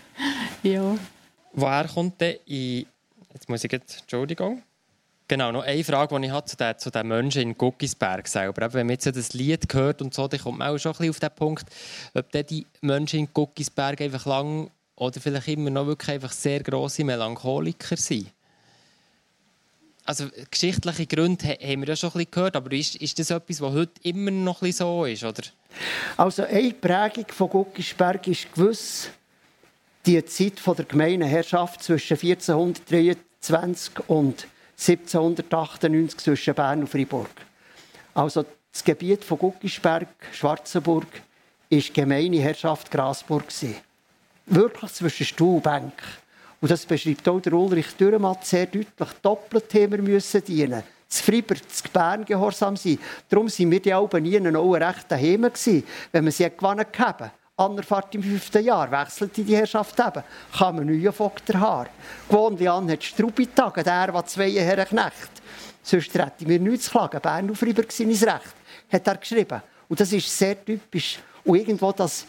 ja. 0.62 0.98
Woher 1.55 1.88
kommt 1.88 2.20
denn 2.20 2.37
in... 2.44 2.87
Jetzt 3.33 3.48
muss 3.48 3.64
ich 3.64 3.72
jetzt... 3.72 4.03
Entschuldigung. 4.03 4.62
Genau, 5.29 5.51
noch 5.51 5.62
eine 5.62 5.83
Frage, 5.83 6.20
die 6.20 6.27
ich 6.27 6.31
hatte 6.31 6.51
zu 6.51 6.57
den, 6.59 6.79
zu 6.79 6.90
den 6.90 7.09
Menschen 7.09 7.40
in 7.40 7.57
Guckisberg 7.57 8.29
selber. 8.29 8.66
Eben, 8.66 8.75
wenn 8.75 8.87
man 8.87 8.94
jetzt 8.94 9.07
das 9.07 9.33
Lied 9.33 9.64
hört 9.72 10.03
und 10.03 10.12
so, 10.12 10.29
dann 10.29 10.40
kommt 10.40 10.59
man 10.59 10.68
auch 10.68 10.79
schon 10.79 10.92
ein 10.92 10.98
bisschen 10.98 11.11
auf 11.11 11.20
den 11.20 11.31
Punkt, 11.35 11.64
ob 12.12 12.31
die 12.31 12.66
Menschen 12.83 13.20
in 13.20 13.29
Guckisberg 13.33 13.98
einfach 14.03 14.27
lang 14.27 14.70
oder 14.96 15.18
vielleicht 15.22 15.48
immer 15.48 15.70
noch 15.70 15.87
wirklich 15.87 16.11
einfach 16.11 16.33
sehr 16.33 16.62
grosse 16.62 17.03
Melancholiker 17.03 17.96
sind 17.96 18.27
also 20.05 20.27
geschichtliche 20.51 21.07
Gründe 21.07 21.49
haben 21.49 21.81
wir 21.81 21.88
ja 21.88 21.97
schon 21.97 22.11
ein 22.11 22.12
bisschen 22.15 22.31
gehört, 22.31 22.57
aber 22.57 22.73
ist, 22.73 22.97
ist 22.97 23.19
das 23.19 23.31
etwas, 23.31 23.61
was 23.61 23.73
heute 23.73 23.93
immer 24.03 24.31
noch 24.31 24.62
ein 24.62 24.69
bisschen 24.69 24.87
so 24.87 25.05
ist? 25.05 25.25
Oder? 25.25 25.43
Also 26.17 26.45
eine 26.45 26.73
Prägung 26.73 27.27
von 27.29 27.49
Guckisberg 27.49 28.27
ist 28.27 28.53
gewiss 28.53 29.11
die 30.05 30.25
Zeit 30.25 30.59
von 30.59 30.77
der 30.77 30.85
Gemeindeherrschaft 30.85 31.83
zwischen 31.83 32.19
1423 32.19 34.09
und 34.09 34.47
1798 34.73 36.19
zwischen 36.19 36.55
Bern 36.55 36.81
und 36.81 36.88
Freiburg. 36.88 37.31
Also 38.15 38.45
das 38.73 38.83
Gebiet 38.83 39.23
von 39.23 39.38
Guckisberg, 39.38 40.09
Schwarzenburg, 40.33 41.07
ist 41.69 41.95
Gemeindeherrschaft 41.95 42.91
Grasburg. 42.91 43.45
Wirklich 44.47 44.93
zwischen 44.93 45.27
Stuhl 45.27 45.57
und 45.57 45.62
Bank. 45.62 45.93
Und 46.62 46.70
das 46.70 46.87
beschreibt 46.87 47.29
auch 47.29 47.40
der 47.40 47.55
Ulrich 47.55 47.96
Dürrematt 47.98 48.46
sehr 48.46 48.66
deutlich. 48.66 49.09
Doppelt 49.20 49.75
haben 49.75 49.90
wir 49.90 50.03
müssen 50.03 50.44
dienen. 50.44 50.85
Zu 51.09 51.25
Fribourg, 51.25 51.68
zu 51.68 51.83
Bern 51.92 52.25
gehorsam 52.25 52.77
sein. 52.77 53.01
Darum 53.29 53.48
sind 53.48 53.68
wir 53.72 53.83
die 53.83 53.92
Alben 53.92 54.22
nie 54.22 54.57
auch 54.57 54.72
recht 54.75 55.11
daheim 55.11 55.42
gewesen, 55.42 55.83
wenn 56.12 56.25
wir 56.25 56.31
sie 56.31 56.48
gewonnen 56.48 56.87
haben. 56.96 57.31
Annerfahrt 57.57 58.14
im 58.14 58.22
fünften 58.22 58.64
Jahr 58.64 58.88
wechselte 58.92 59.42
die 59.42 59.57
Herrschaft 59.57 59.98
eben. 59.98 60.22
Kam 60.57 60.79
ein 60.79 60.87
neuer 60.87 61.12
Vogt 61.12 61.48
der. 61.48 61.88
Gewohnt 62.29 62.64
an 62.64 62.90
hat 62.92 63.03
Strupitag, 63.03 63.83
der 63.83 64.14
war 64.14 64.25
zwei 64.25 64.53
Herren 64.53 64.87
Knecht. 64.87 65.42
Sonst 65.83 66.14
hätten 66.14 66.48
wir 66.48 66.61
nichts 66.61 66.85
zu 66.85 66.92
klagen. 66.92 67.20
Bern 67.20 67.51
auf 67.51 67.59
Fribourg 67.59 67.90
sein 67.90 68.07
Recht, 68.07 68.55
hat 68.92 69.07
er 69.09 69.16
geschrieben. 69.16 69.62
Und 69.88 70.01
das 70.01 70.12
ist 70.12 70.38
sehr 70.38 70.64
typisch. 70.64 71.18
Und 71.44 71.59
irgendwo 71.59 71.90
das, 71.90 72.25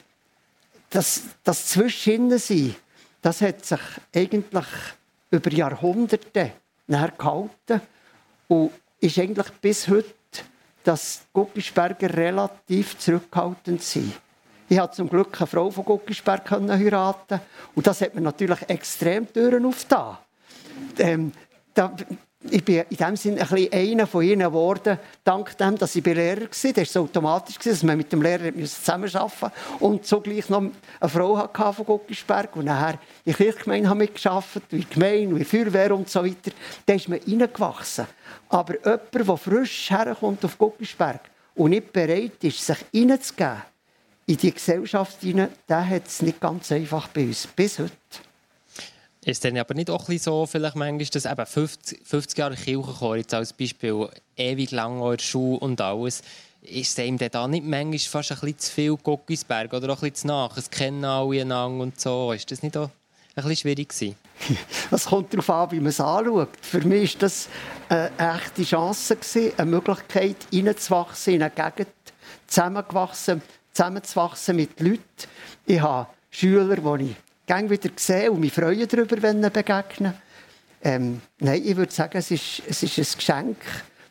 das, 0.89 1.21
das 1.43 1.67
Zwischenhin 1.67 2.35
sein, 2.39 2.75
das 3.23 3.41
hat 3.41 3.65
sich 3.65 3.79
eigentlich 4.13 4.65
über 5.31 5.51
Jahrhunderte 5.51 6.51
gehalten 6.87 7.81
und 8.49 8.71
ist 8.99 9.17
eigentlich 9.17 9.49
bis 9.61 9.87
heute, 9.87 10.13
dass 10.83 11.23
Guckisberger 11.31 12.13
relativ 12.13 12.97
zurückhaltend 12.99 13.81
sind. 13.81 14.13
Ich 14.67 14.77
habe 14.77 14.91
zum 14.91 15.09
Glück 15.09 15.39
eine 15.39 15.47
Frau 15.47 15.71
von 15.71 15.85
Guckisberg 15.85 16.51
heiraten 16.51 17.39
und 17.73 17.87
das 17.87 18.01
hat 18.01 18.13
mir 18.13 18.21
natürlich 18.21 18.61
extrem 18.69 19.31
Türen 19.31 19.65
aufgetan. 19.65 20.17
Ähm, 20.99 21.31
da, 21.73 21.95
ich 22.49 22.63
bin 22.63 22.83
in 22.89 22.97
dem 22.97 23.15
Sinne 23.15 23.41
ein 23.49 23.67
einer 23.71 24.07
von 24.07 24.23
ihnen 24.23 24.47
geworden, 24.47 24.97
dank 25.23 25.57
dem, 25.57 25.77
dass 25.77 25.95
ich 25.95 26.05
Lehrer 26.05 26.41
war. 26.41 26.73
Das 26.73 26.95
war 26.95 27.01
automatisch, 27.01 27.57
dass 27.57 27.83
man 27.83 27.97
mit 27.97 28.11
dem 28.11 28.21
Lehrer 28.21 28.53
zusammenarbeiten 28.53 29.29
musste 29.39 29.51
und 29.79 30.05
zugleich 30.05 30.49
noch 30.49 30.63
eine 30.99 31.09
Frau 31.09 31.37
hatte 31.37 31.73
von 31.73 31.85
Guckisberg 31.85 32.55
und 32.55 32.65
nachher 32.65 32.99
in 33.25 33.33
der 33.33 33.35
Kirchgemeinde 33.35 33.95
mitgearbeitet, 33.95 34.63
wie 34.69 34.85
Gemeinde, 34.85 35.39
wie 35.39 35.43
Feuerwehr 35.43 35.95
und 35.95 36.09
so 36.09 36.23
weiter. 36.23 36.51
Da 36.85 36.93
ist 36.93 37.07
man 37.07 37.19
reingewachsen. 37.19 38.07
Aber 38.49 38.73
jemand, 38.73 39.13
der 39.13 39.37
frisch 39.37 39.89
herkommt 39.89 40.43
auf 40.43 40.57
Guckisberg 40.57 41.21
und 41.55 41.69
nicht 41.71 41.93
bereit 41.93 42.43
ist, 42.43 42.65
sich 42.65 42.77
reinzugeben 42.93 43.61
in 44.25 44.37
die 44.37 44.53
Gesellschaft 44.53 45.21
hinein, 45.21 45.49
der 45.67 45.87
hat 45.87 46.07
es 46.07 46.21
nicht 46.21 46.39
ganz 46.39 46.71
einfach 46.71 47.07
bei 47.09 47.23
uns, 47.23 47.47
bis 47.47 47.79
heute. 47.79 47.91
Ist 49.25 49.45
dann 49.45 49.57
aber 49.57 49.73
nicht 49.73 49.89
auch 49.89 50.09
so, 50.17 50.45
vielleicht 50.45 50.75
manchmal, 50.75 51.07
dass 51.07 51.25
eben 51.25 51.45
50, 51.45 52.01
50 52.05 52.37
Jahre 52.37 52.55
Kirchenchor, 52.55 53.15
jetzt 53.15 53.33
als 53.33 53.53
Beispiel, 53.53 54.09
ewig 54.35 54.71
lang 54.71 55.01
in 55.01 55.19
Schule 55.19 55.59
und 55.59 55.79
alles, 55.79 56.21
ist 56.61 56.97
es 56.97 57.05
ihm 57.05 57.17
da 57.17 57.47
nicht 57.47 57.65
manchmal 57.65 57.99
fast 57.99 58.31
ein 58.31 58.39
bisschen 58.39 58.59
zu 58.59 58.71
viel 58.71 58.95
Gockisberg 58.97 59.73
oder 59.73 59.93
auch 59.93 60.01
ein 60.01 60.11
bisschen 60.11 60.15
zu 60.15 60.27
nach? 60.27 60.57
Es 60.57 60.69
kennen 60.69 61.05
alle 61.05 61.41
einander 61.41 61.83
und 61.83 61.99
so. 61.99 62.31
Ist 62.33 62.51
das 62.51 62.63
nicht 62.63 62.75
auch 62.75 62.89
ein 62.89 62.91
bisschen 63.35 63.55
schwierig 63.57 63.89
gewesen? 63.89 64.15
Es 64.91 65.05
kommt 65.05 65.33
darauf 65.33 65.49
an, 65.49 65.71
wie 65.71 65.79
man 65.79 65.87
es 65.87 65.99
anschaut. 65.99 66.49
Für 66.61 66.81
mich 66.81 67.15
war 67.15 67.19
das 67.21 67.47
eine 67.89 68.11
echte 68.17 68.63
Chance, 68.63 69.17
eine 69.57 69.71
Möglichkeit, 69.71 70.35
reinzuwachsen 70.53 71.35
in 71.35 71.43
eine 71.43 71.51
Gegend, 71.51 71.93
zusammengewachsen, 72.47 73.41
zusammenzuwachsen 73.73 74.55
mit 74.55 74.79
Leuten. 74.79 75.01
Ich 75.65 75.81
habe 75.81 76.07
Schüler, 76.29 76.75
die 76.97 77.05
ich 77.05 77.15
gerne 77.45 77.69
wieder 77.69 77.89
sehen 77.95 78.31
und 78.31 78.39
mich 78.39 78.53
freuen 78.53 78.87
darüber, 78.87 79.21
wenn 79.21 79.41
sie 79.41 79.49
begegnen. 79.49 80.13
Ähm, 80.83 81.21
nein, 81.39 81.61
ich 81.63 81.75
würde 81.75 81.93
sagen, 81.93 82.17
es 82.17 82.31
ist, 82.31 82.61
es 82.67 82.83
ist 82.83 82.97
ein 82.97 83.17
Geschenk, 83.17 83.57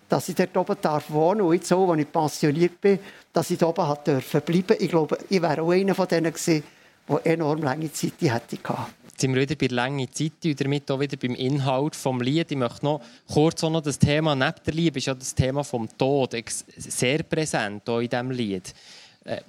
dass 0.08 0.28
ich 0.28 0.34
dort 0.34 0.56
oben 0.56 0.76
darf 0.80 1.10
wohnen 1.10 1.42
und 1.42 1.54
jetzt 1.54 1.68
so, 1.68 1.90
als 1.90 2.00
ich 2.00 2.10
pensioniert 2.10 2.80
bin, 2.80 2.98
dass 3.32 3.50
ich 3.50 3.58
dort 3.58 3.78
oben 3.78 4.04
dürfen 4.06 4.40
bleiben. 4.40 4.76
Ich 4.78 4.88
glaube, 4.88 5.18
ich 5.28 5.42
wäre 5.42 5.62
auch 5.62 5.70
einer 5.70 5.94
von 5.94 6.08
denen 6.08 6.32
gewesen, 6.32 6.62
der 7.08 7.26
enorm 7.26 7.62
lange 7.62 7.92
Zeit 7.92 8.14
hätte 8.20 8.56
gehabt. 8.56 8.94
Sind 9.16 9.34
wir 9.34 9.42
wieder 9.42 9.54
bei 9.54 9.66
lange 9.66 10.10
Zeit 10.10 10.32
und 10.44 10.60
damit 10.60 10.90
auch 10.90 10.98
wieder 10.98 11.16
beim 11.16 11.34
Inhalt 11.34 11.94
des 11.94 12.04
Lied. 12.20 12.50
Ich 12.50 12.56
möchte 12.56 12.84
noch 12.84 13.02
kurz 13.30 13.62
auch 13.62 13.70
noch 13.70 13.82
das 13.82 13.98
Thema, 13.98 14.34
neben 14.34 14.54
der 14.64 14.74
Liebe 14.74 14.98
ist 14.98 15.06
ja 15.06 15.14
das 15.14 15.34
Thema 15.34 15.62
vom 15.62 15.86
Tod 15.96 16.34
sehr 16.76 17.22
präsent 17.22 17.86
in 17.86 18.08
diesem 18.08 18.30
Lied. 18.30 18.74
Äh, 19.24 19.42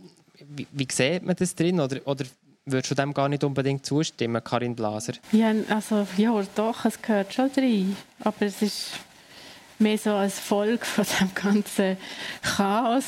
wie, 0.49 0.67
wie 0.71 0.87
sieht 0.91 1.23
man 1.23 1.35
das 1.35 1.55
drin? 1.55 1.79
Oder, 1.79 2.01
oder 2.05 2.25
Würdest 2.65 2.91
du 2.91 2.95
dem 2.95 3.13
gar 3.13 3.27
nicht 3.27 3.43
unbedingt 3.43 3.85
zustimmen, 3.85 4.41
Karin 4.41 4.75
Blaser? 4.75 5.13
Ja, 5.33 5.53
also, 5.69 6.07
ja, 6.15 6.41
doch, 6.55 6.85
es 6.85 7.01
gehört 7.01 7.33
schon 7.33 7.51
rein. 7.57 7.97
Aber 8.21 8.45
es 8.45 8.61
ist 8.61 8.91
mehr 9.79 9.97
so 9.97 10.11
als 10.11 10.39
Folge 10.39 10.85
von 10.85 11.05
dem 11.19 11.33
ganzen 11.35 11.97
Chaos, 12.41 13.03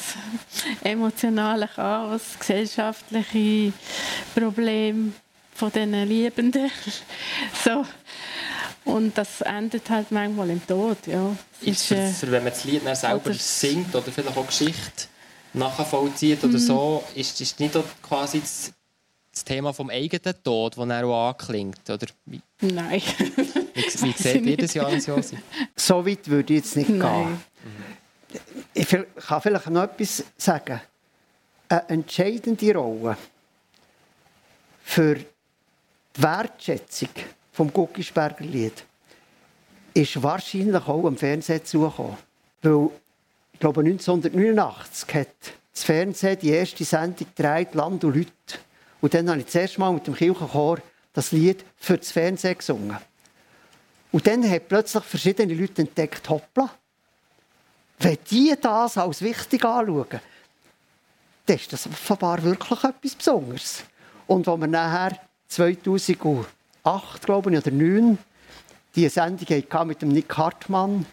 emotionalen 0.83 1.69
Chaos, 1.73 2.21
gesellschaftliche 2.37 3.71
Probleme 4.35 5.13
von 5.53 5.71
diesen 5.71 6.05
Liebenden. 6.05 6.69
so. 7.63 7.85
Und 8.83 9.17
das 9.17 9.41
endet 9.41 9.89
halt 9.89 10.11
manchmal 10.11 10.49
im 10.49 10.67
Tod, 10.67 10.97
ja. 11.07 11.35
Ist, 11.61 11.91
ist 11.91 12.23
äh, 12.23 12.31
wenn 12.31 12.43
man 12.43 12.53
das 12.53 12.65
Lied 12.65 12.83
selber 12.95 13.25
oder 13.25 13.33
singt 13.33 13.95
oder 13.95 14.11
vielleicht 14.11 14.37
auch 14.37 14.45
Geschichte 14.45 15.07
nachvollzieht 15.53 16.43
oder 16.43 16.53
mhm. 16.53 16.59
so, 16.59 17.03
ist, 17.15 17.39
ist 17.39 17.59
nicht 17.59 17.73
quasi 18.03 18.41
das, 18.41 18.73
das, 19.35 19.43
Thema 19.43 19.73
vom 19.73 19.89
eigenen 19.89 20.35
Tod, 20.43 20.77
das 20.77 20.89
er 20.89 21.05
auch 21.05 21.29
anklingt? 21.29 21.89
Oder 21.89 22.07
wie? 22.25 22.41
Nein. 22.61 23.01
wie, 23.73 23.83
wie 23.83 24.11
seht 24.11 24.45
ihr 24.45 24.57
das, 24.57 24.73
Johannes 24.73 25.05
Josi? 25.05 25.37
So 25.75 26.05
weit 26.05 26.27
würde 26.27 26.53
ich 26.53 26.59
jetzt 26.61 26.75
nicht 26.75 26.89
Nein. 26.89 27.39
gehen. 28.31 28.41
Ich 28.73 28.87
kann 28.87 29.41
vielleicht 29.41 29.69
noch 29.69 29.83
etwas 29.83 30.23
sagen. 30.37 30.81
Eine 31.67 31.89
entscheidende 31.89 32.75
Rolle 32.75 33.17
für 34.83 35.15
die 35.15 35.25
Wertschätzung 36.17 37.09
vom 37.51 37.71
Guckisberger 37.71 38.45
Lied 38.45 38.83
ist 39.93 40.21
wahrscheinlich 40.21 40.87
auch 40.87 41.05
am 41.05 41.17
Fernsehen 41.17 41.63
zugekommen. 41.63 42.17
Weil, 42.61 42.89
ich 43.53 43.59
glaube, 43.59 43.81
1989 43.81 45.15
hat 45.15 45.27
das 45.73 45.83
Fernsehen 45.83 46.37
die 46.39 46.49
erste 46.49 46.83
Sendung 46.83 47.27
gedreht, 47.35 47.73
Land 47.73 48.03
und 48.03 48.15
Leute. 48.15 48.29
Und 49.05 49.13
dann 49.13 49.29
habe 49.29 49.37
ich 49.37 49.45
das 49.45 49.53
erste 49.53 49.79
Mal 49.79 49.93
mit 49.93 50.07
dem 50.07 50.15
Kirchenchor 50.15 50.79
das 51.13 51.31
Lied 51.31 51.63
für 51.77 51.95
das 51.95 52.09
Fernsehen 52.09 52.57
gesungen. 52.57 52.97
Und 54.11 54.25
dann 54.25 54.43
haben 54.43 54.65
plötzlich 54.67 55.03
verschiedene 55.03 55.53
Leute 55.53 55.83
entdeckt, 55.83 56.27
hoppla, 56.27 56.71
wenn 57.99 58.17
die 58.31 58.55
das 58.59 58.97
als 58.97 59.21
wichtig 59.21 59.63
anschauen, 59.63 60.07
dann 61.45 61.55
ist 61.55 61.71
das 61.71 61.85
offenbar 61.85 62.41
wirklich 62.41 62.83
etwas 62.83 63.13
Besonderes. 63.13 63.83
Und 64.25 64.47
als 64.47 64.59
wir 64.59 64.65
nachher 64.65 65.19
2008, 65.49 66.47
glaube 67.21 67.51
ich, 67.51 67.57
oder 67.57 67.63
2009 67.63 68.17
die 68.95 69.07
Sendung 69.07 69.87
mit 69.87 70.01
dem 70.01 70.09
Nick 70.09 70.35
Hartmann, 70.35 71.05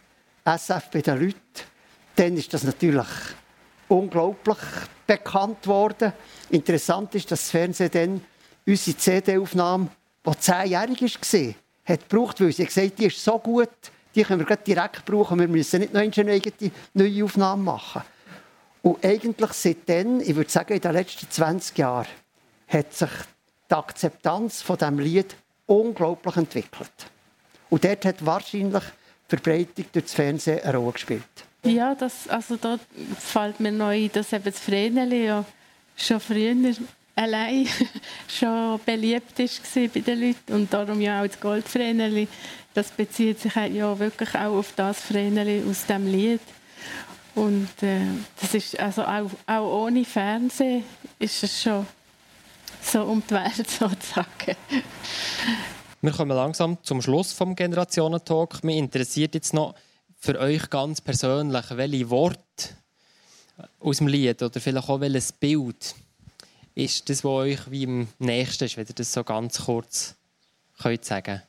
SF 0.46 0.88
bei 0.90 1.02
den 1.02 1.20
Leuten, 1.20 1.36
dann 2.16 2.38
ist 2.38 2.54
das 2.54 2.62
natürlich 2.62 3.06
unglaublich 3.92 4.58
bekannt 5.06 5.66
worden. 5.66 6.12
Interessant 6.50 7.14
ist, 7.14 7.30
dass 7.30 7.40
das 7.40 7.50
Fernsehen 7.50 7.90
dann 7.92 8.24
unsere 8.66 8.96
CD-Aufnahme, 8.96 9.88
die 10.26 10.38
zehnjährig 10.38 11.02
war, 11.02 11.54
hat 11.84 12.08
gebraucht, 12.08 12.40
weil 12.40 12.52
sie 12.52 12.64
gesagt 12.64 12.98
die 12.98 13.06
ist 13.06 13.22
so 13.22 13.38
gut, 13.38 13.68
die 14.14 14.22
können 14.22 14.46
wir 14.46 14.56
direkt 14.56 15.04
brauchen, 15.04 15.38
wir 15.38 15.48
müssen 15.48 15.80
nicht 15.80 15.92
noch 15.92 16.00
eine 16.00 16.40
neue 16.94 17.24
Aufnahme 17.24 17.62
machen. 17.62 18.02
Und 18.82 19.04
eigentlich 19.04 19.52
seitdem, 19.52 20.20
ich 20.20 20.34
würde 20.34 20.50
sagen, 20.50 20.74
in 20.74 20.80
den 20.80 20.92
letzten 20.92 21.30
20 21.30 21.78
Jahren, 21.78 22.08
hat 22.68 22.92
sich 22.92 23.10
die 23.70 23.74
Akzeptanz 23.74 24.62
von 24.62 24.76
diesem 24.76 24.98
Lied 24.98 25.36
unglaublich 25.66 26.36
entwickelt. 26.36 26.92
Und 27.70 27.84
dort 27.84 28.04
hat 28.04 28.24
wahrscheinlich 28.24 28.82
die 28.82 29.36
Verbreitung 29.36 29.86
durch 29.92 30.04
das 30.04 30.14
Fernsehen 30.14 30.60
eine 30.62 30.76
Rolle 30.76 30.92
gespielt. 30.92 31.22
Ja, 31.64 31.94
das, 31.94 32.28
also 32.28 32.56
da 32.56 32.78
fällt 33.18 33.60
mir 33.60 33.70
neu 33.70 34.08
dass 34.08 34.32
eben 34.32 34.44
das 34.44 34.58
Vreneli 34.58 35.26
ja 35.26 35.44
schon 35.96 36.18
früher 36.18 36.54
allein 37.14 37.68
schon 38.28 38.80
beliebt 38.84 39.38
war 39.38 39.88
bei 39.88 40.00
den 40.00 40.20
Leuten 40.20 40.52
und 40.52 40.72
darum 40.72 41.00
ja 41.00 41.22
auch 41.22 41.26
das 41.26 41.40
Goldvreneli. 41.40 42.28
Das 42.74 42.90
bezieht 42.90 43.38
sich 43.38 43.54
ja 43.54 43.98
wirklich 43.98 44.34
auch 44.34 44.58
auf 44.58 44.72
das 44.74 45.00
Vreneli 45.00 45.62
aus 45.68 45.86
dem 45.86 46.06
Lied. 46.06 46.40
Und 47.34 47.70
äh, 47.82 48.00
das 48.40 48.54
ist 48.54 48.78
also 48.78 49.02
auch, 49.04 49.30
auch 49.46 49.84
ohne 49.84 50.04
Fernsehen 50.04 50.84
ist 51.18 51.42
es 51.42 51.62
schon 51.62 51.86
so 52.82 53.02
um 53.04 53.22
die 53.28 53.34
Welt 53.34 53.70
sozusagen. 53.70 54.56
Wir 56.00 56.12
kommen 56.12 56.36
langsam 56.36 56.78
zum 56.82 57.00
Schluss 57.00 57.32
vom 57.32 57.54
Generationentalk. 57.54 58.64
Mich 58.64 58.76
interessiert 58.76 59.34
jetzt 59.34 59.54
noch 59.54 59.74
für 60.22 60.38
euch 60.38 60.70
ganz 60.70 61.00
persönlich, 61.00 61.64
welche 61.70 62.08
Worte 62.08 62.68
aus 63.80 63.98
dem 63.98 64.06
Lied 64.06 64.40
oder 64.40 64.60
vielleicht 64.60 64.88
auch 64.88 65.00
welches 65.00 65.32
Bild 65.32 65.96
ist 66.76 67.10
das, 67.10 67.24
was 67.24 67.30
euch 67.30 67.70
wie 67.72 67.86
am 67.86 68.06
nächsten 68.20 68.64
ist, 68.64 68.76
wenn 68.76 68.86
ihr 68.86 68.94
das 68.94 69.12
so 69.12 69.24
ganz 69.24 69.64
kurz 69.64 70.14
könnt 70.80 71.04
sagen 71.04 71.42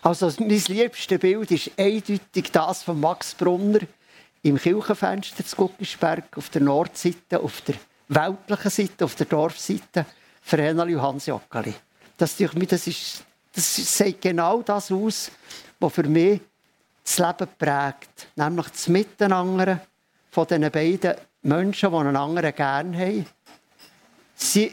Also 0.00 0.32
mein 0.38 0.48
liebstes 0.48 1.20
Bild 1.20 1.50
ist 1.50 1.70
eindeutig 1.76 2.50
das 2.52 2.82
von 2.82 2.98
Max 2.98 3.34
Brunner 3.34 3.80
im 4.42 4.56
Kirchenfenster 4.56 5.44
zu 5.44 5.56
Guckisberg 5.56 6.38
auf 6.38 6.48
der 6.48 6.62
Nordseite, 6.62 7.38
auf 7.38 7.60
der 7.60 7.74
weltlichen 8.08 8.70
Seite, 8.70 9.04
auf 9.04 9.14
der 9.14 9.26
Dorfseite, 9.26 10.06
für 10.40 10.70
und 10.70 11.02
Hans 11.02 11.26
Jockeli. 11.26 11.74
Das, 12.16 12.34
das, 12.38 12.86
ist, 12.86 13.24
das 13.52 13.98
sagt 13.98 14.22
genau 14.22 14.62
das 14.62 14.90
aus, 14.90 15.30
was 15.78 15.92
für 15.92 16.04
mich 16.04 16.40
das 17.16 17.18
Leben 17.18 17.50
prägt. 17.58 18.28
Nämlich 18.36 18.68
das 18.68 18.88
Miteinander 18.88 19.80
von 20.30 20.46
diesen 20.46 20.70
beiden 20.70 21.14
Menschen, 21.42 21.90
die 21.90 21.96
einander 21.96 22.52
gerne 22.52 22.98
haben. 22.98 23.26
Sie 24.34 24.72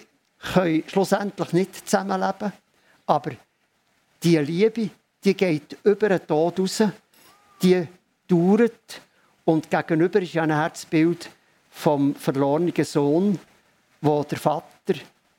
können 0.54 0.84
schlussendlich 0.88 1.54
nicht 1.54 1.90
zusammenleben, 1.90 2.54
aber 3.06 3.32
die 4.24 4.38
Liebe, 4.38 4.90
die 5.24 5.34
geht 5.34 5.78
über 5.84 6.10
den 6.10 6.26
Tod 6.26 6.60
raus, 6.60 6.84
die 7.62 7.88
dauert 8.28 9.02
und 9.46 9.70
gegenüber 9.70 10.22
ist 10.22 10.34
ja 10.34 10.44
ein 10.44 10.52
Herzbild 10.52 11.30
vom 11.70 12.16
verlorenen 12.16 12.74
Sohn, 12.84 13.40
wo 14.02 14.24
der 14.24 14.38
Vater 14.38 14.96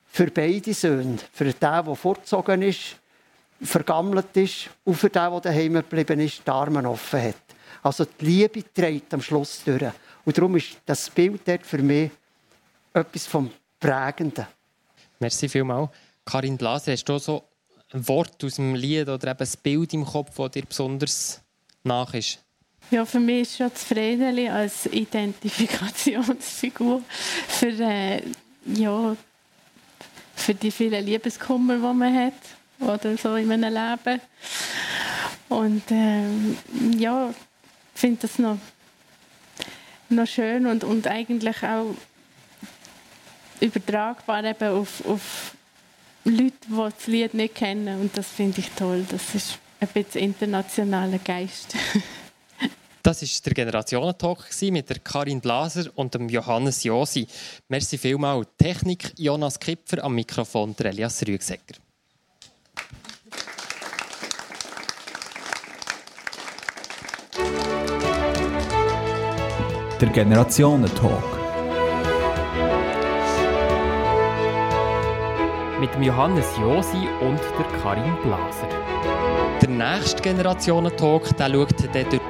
für 0.07 0.31
beide 0.31 0.73
Söhne, 0.73 1.17
für 1.31 1.45
den, 1.45 1.55
der 1.59 1.95
fortgezogen 1.95 2.61
ist, 2.61 2.97
vergammelt 3.61 4.35
ist, 4.37 4.69
und 4.83 4.95
für 4.95 5.09
den, 5.09 5.31
der 5.31 5.41
daheim 5.41 5.73
geblieben 5.73 6.19
ist, 6.19 6.41
die 6.45 6.51
Arme 6.51 6.87
offen 6.89 7.21
hat. 7.21 7.35
Also 7.83 8.05
die 8.05 8.25
Liebe 8.25 8.63
trägt 8.73 9.13
am 9.13 9.21
Schluss 9.21 9.61
durch. 9.63 9.91
Und 10.25 10.37
darum 10.37 10.55
ist 10.55 10.77
das 10.85 11.09
Bild 11.09 11.41
dort 11.45 11.65
für 11.65 11.79
mich 11.79 12.11
etwas 12.93 13.25
vom 13.25 13.49
Prägenden. 13.79 14.45
Merci 15.19 15.49
vielmals. 15.49 15.89
Karin 16.25 16.57
Blaser, 16.57 16.91
hast 16.91 17.05
du 17.05 17.17
so 17.17 17.43
ein 17.91 18.07
Wort 18.07 18.43
aus 18.43 18.55
dem 18.55 18.75
Lied 18.75 19.09
oder 19.09 19.31
eben 19.31 19.39
ein 19.39 19.49
Bild 19.63 19.93
im 19.93 20.05
Kopf, 20.05 20.35
das 20.35 20.51
dir 20.51 20.65
besonders 20.65 21.41
nach 21.83 22.13
ist? 22.13 22.39
Ja, 22.91 23.05
für 23.05 23.19
mich 23.19 23.41
ist 23.41 23.57
schon 23.57 23.69
das 23.69 23.83
Vreneli 23.83 24.47
als 24.49 24.87
Identifikationsfigur 24.87 27.03
für, 27.47 27.67
äh, 27.67 28.23
ja, 28.65 29.15
für 30.35 30.55
die 30.55 30.71
vielen 30.71 31.05
Liebeskummer, 31.05 31.75
die 31.75 31.81
man 31.81 32.15
hat 32.15 32.33
oder 32.79 33.17
so 33.17 33.35
in 33.35 33.47
meinem 33.47 33.73
Leben. 33.73 34.21
Und 35.49 35.83
ähm, 35.89 36.57
ja, 36.97 37.29
ich 37.29 37.99
finde 37.99 38.21
das 38.21 38.39
noch, 38.39 38.57
noch 40.09 40.27
schön 40.27 40.67
und, 40.67 40.83
und 40.83 41.07
eigentlich 41.07 41.63
auch 41.63 41.95
übertragbar 43.59 44.43
eben 44.43 44.69
auf, 44.69 45.05
auf 45.05 45.55
Leute, 46.23 46.53
die 46.67 46.75
das 46.75 47.07
Lied 47.07 47.33
nicht 47.33 47.55
kennen. 47.55 48.01
Und 48.01 48.17
das 48.17 48.27
finde 48.27 48.59
ich 48.59 48.69
toll. 48.71 49.05
Das 49.09 49.33
ist 49.35 49.57
ein 49.79 49.87
bisschen 49.89 50.21
internationaler 50.21 51.19
Geist. 51.19 51.75
Das 53.01 53.21
war 53.21 53.29
der 53.45 53.53
Generationentalk 53.53 54.49
mit 54.61 54.89
der 54.89 54.99
Karin 54.99 55.39
Blaser 55.39 55.89
und 55.95 56.13
dem 56.13 56.27
Johannes 56.27 56.83
Josi. 56.83 57.25
Merci 57.69 57.97
vielmals. 57.97 58.47
Technik 58.57 59.13
Jonas 59.17 59.57
Kipfer 59.57 60.03
am 60.03 60.15
Mikrofon, 60.15 60.75
der 60.75 60.87
Elias 60.87 61.25
Rügsecker. 61.25 61.75
Der 69.99 70.07
Generationentalk. 70.11 71.23
Mit 75.81 75.89
Johannes 76.01 76.45
Josi 76.57 77.05
und 77.19 77.39
der 77.57 77.81
Karin 77.81 78.15
Blaser. 78.23 78.78
Nächste 79.69 80.21
Generationen-Talk 80.23 81.27
schaut 81.27 81.39
dann 81.39 81.51
durch 81.51 81.69